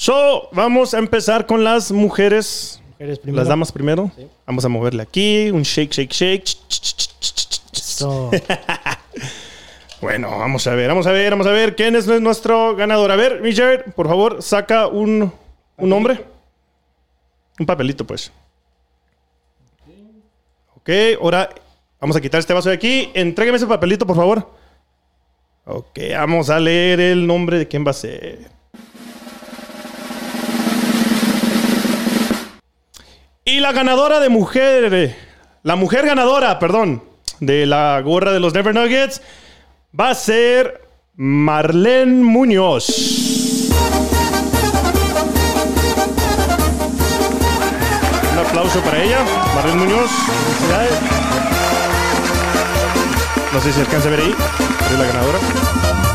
[0.01, 2.81] So, vamos a empezar con las mujeres.
[2.91, 3.41] Mujeres primero.
[3.41, 4.09] Las damas primero.
[4.15, 4.25] Sí.
[4.47, 5.51] Vamos a moverle aquí.
[5.51, 6.57] Un shake, shake, shake.
[7.73, 8.31] Eso.
[10.01, 11.75] Bueno, vamos a ver, vamos a ver, vamos a ver.
[11.75, 13.11] ¿Quién es nuestro ganador?
[13.11, 15.29] A ver, Richard, por favor, saca un,
[15.75, 16.23] un nombre.
[17.59, 18.31] Un papelito, pues.
[20.77, 20.89] Ok,
[21.21, 21.49] ahora
[21.99, 23.11] vamos a quitar este vaso de aquí.
[23.13, 24.49] Entrégueme ese papelito, por favor.
[25.65, 28.58] Ok, vamos a leer el nombre de quién va a ser.
[33.51, 35.17] Y la ganadora de mujer,
[35.63, 37.03] la mujer ganadora, perdón,
[37.39, 39.23] de la gorra de los Never Nuggets
[39.99, 43.71] va a ser Marlene Muñoz.
[48.33, 49.17] Un aplauso para ella,
[49.55, 50.11] Marlene Muñoz.
[53.51, 54.35] No sé si alcanza a ver ahí.
[54.91, 55.39] Es la ganadora.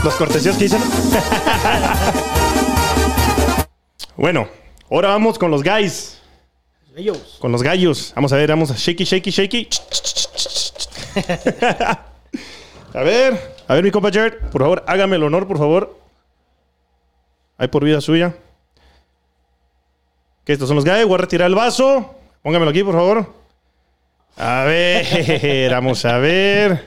[0.05, 0.79] Los cortesías que hice.
[0.79, 0.85] ¿no?
[4.17, 4.47] bueno,
[4.89, 6.14] ahora vamos con los guys.
[6.97, 7.39] Ellos.
[7.41, 8.13] Con los gallos.
[8.15, 9.69] Vamos a ver, vamos a shaky, shaky, shaky.
[12.95, 15.99] a ver, a ver, mi compa Jared, por favor, hágame el honor, por favor.
[17.59, 18.37] Hay por vida suya.
[20.45, 21.09] Que estos son los gallos.
[21.09, 22.15] Voy a retirar el vaso.
[22.43, 23.35] Póngamelo aquí, por favor.
[24.37, 26.87] A ver, vamos a ver.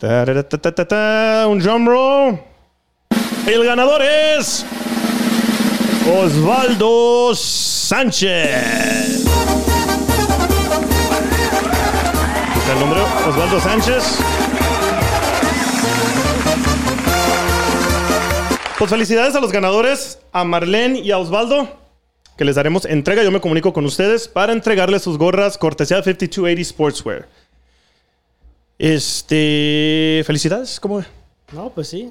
[0.00, 2.40] Un drum roll.
[3.46, 4.64] El ganador es.
[6.06, 7.34] Osvaldo
[7.84, 9.26] Sánchez.
[12.56, 14.18] Está el nombre Osvaldo Sánchez.
[18.78, 21.68] Pues felicidades a los ganadores, a Marlene y a Osvaldo,
[22.38, 23.22] que les daremos entrega.
[23.22, 27.28] Yo me comunico con ustedes para entregarles sus gorras cortesía de 5280 Sportswear.
[28.78, 30.22] Este.
[30.26, 31.04] Felicidades, ¿cómo?
[31.52, 32.10] No, pues sí.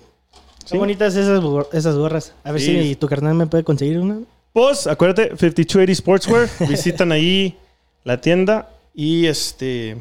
[0.60, 0.70] Sí.
[0.70, 1.44] Son bonitas esas,
[1.74, 2.34] esas gorras.
[2.44, 2.80] A ver Sí.
[2.90, 4.20] si tu carnal me puede conseguir una.
[4.54, 6.50] Pues, acuérdate, 5280 Sportswear.
[6.70, 7.58] Visitan ahí
[8.04, 9.98] la tienda y este.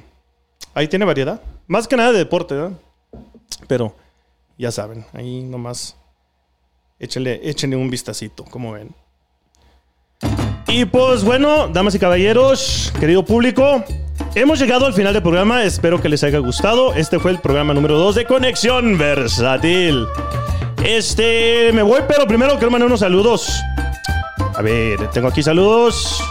[0.74, 1.40] Ahí tiene variedad.
[1.66, 2.72] Más que nada de deporte, ¿verdad?
[3.66, 3.96] Pero
[4.58, 5.96] ya saben, ahí nomás.
[6.98, 8.94] Échenle, échenle un vistacito, como ven.
[10.68, 13.82] Y pues bueno, damas y caballeros, querido público,
[14.34, 15.64] hemos llegado al final del programa.
[15.64, 16.94] Espero que les haya gustado.
[16.94, 20.06] Este fue el programa número 2 de Conexión Versátil.
[20.84, 23.52] Este, me voy, pero primero quiero mandar unos saludos.
[24.54, 26.22] A ver, tengo aquí saludos.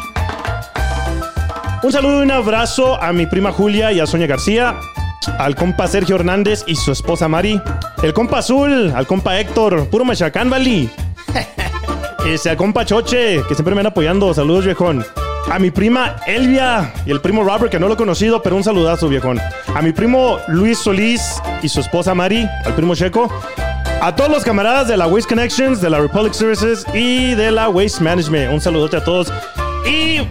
[1.84, 4.80] Un saludo y un abrazo a mi prima Julia y a Sonia García,
[5.40, 7.60] al compa Sergio Hernández y su esposa Mari,
[8.04, 10.90] el compa Azul, al compa Héctor, puro Machacán, Vali.
[12.26, 14.32] Ese, al compa Choche, que siempre me van apoyando.
[14.34, 15.04] Saludos, viejón.
[15.50, 18.64] A mi prima Elvia y el primo Robert, que no lo he conocido, pero un
[18.64, 19.40] saludazo, viejón.
[19.74, 23.28] A mi primo Luis Solís y su esposa Mari, al primo Checo.
[24.04, 27.70] A todos los camaradas de la Waste Connections, de la Republic Services y de la
[27.70, 28.52] Waste Management.
[28.52, 29.32] Un saludote a todos.
[29.86, 30.28] Y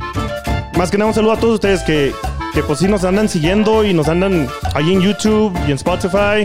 [0.76, 2.12] más que nada un saludo a todos ustedes que,
[2.52, 6.44] que pues sí nos andan siguiendo y nos andan ahí en YouTube y en Spotify.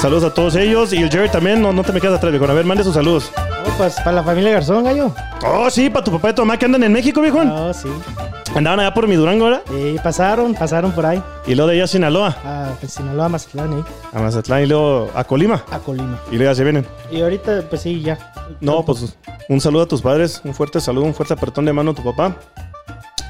[0.00, 0.92] Saludos a todos ellos.
[0.92, 2.44] Y el Jerry también, no, no te me quedas atrás, viejo.
[2.44, 3.30] A ver, mande sus saludos.
[3.36, 5.14] Oh, pues para la familia Garzón, gallo.
[5.46, 7.38] Oh, sí, para tu papá y tu mamá que andan en México, viejo.
[7.38, 7.86] Oh, sí.
[8.54, 9.62] Andaban allá por mi Durango, ¿verdad?
[9.74, 11.22] Y pasaron, pasaron por ahí.
[11.46, 13.84] Y luego de allá a Sinaloa, A pues, Sinaloa, Mazatlán, ahí.
[14.12, 15.64] a Mazatlán y luego a Colima.
[15.70, 16.20] A Colima.
[16.30, 16.86] Y luego ya se vienen.
[17.10, 18.18] Y ahorita, pues sí, ya.
[18.60, 19.16] No, pues
[19.48, 22.04] un saludo a tus padres, un fuerte saludo, un fuerte apretón de mano a tu
[22.04, 22.36] papá.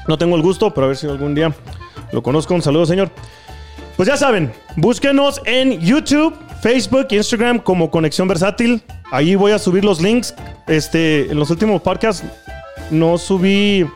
[0.09, 1.53] No tengo el gusto, pero a ver si algún día
[2.11, 2.53] lo conozco.
[2.53, 3.09] Un saludo, señor.
[3.95, 8.83] Pues ya saben, búsquenos en YouTube, Facebook, Instagram como Conexión Versátil.
[9.11, 10.35] Ahí voy a subir los links.
[10.67, 12.25] Este, en los últimos podcasts
[12.91, 13.87] no subí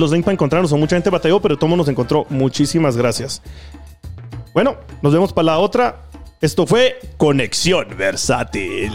[0.00, 0.72] los links para encontrarnos.
[0.72, 2.26] O mucha gente batalló, pero todo nos encontró.
[2.30, 3.42] Muchísimas gracias.
[4.54, 6.02] Bueno, nos vemos para la otra.
[6.40, 8.92] Esto fue Conexión Versátil.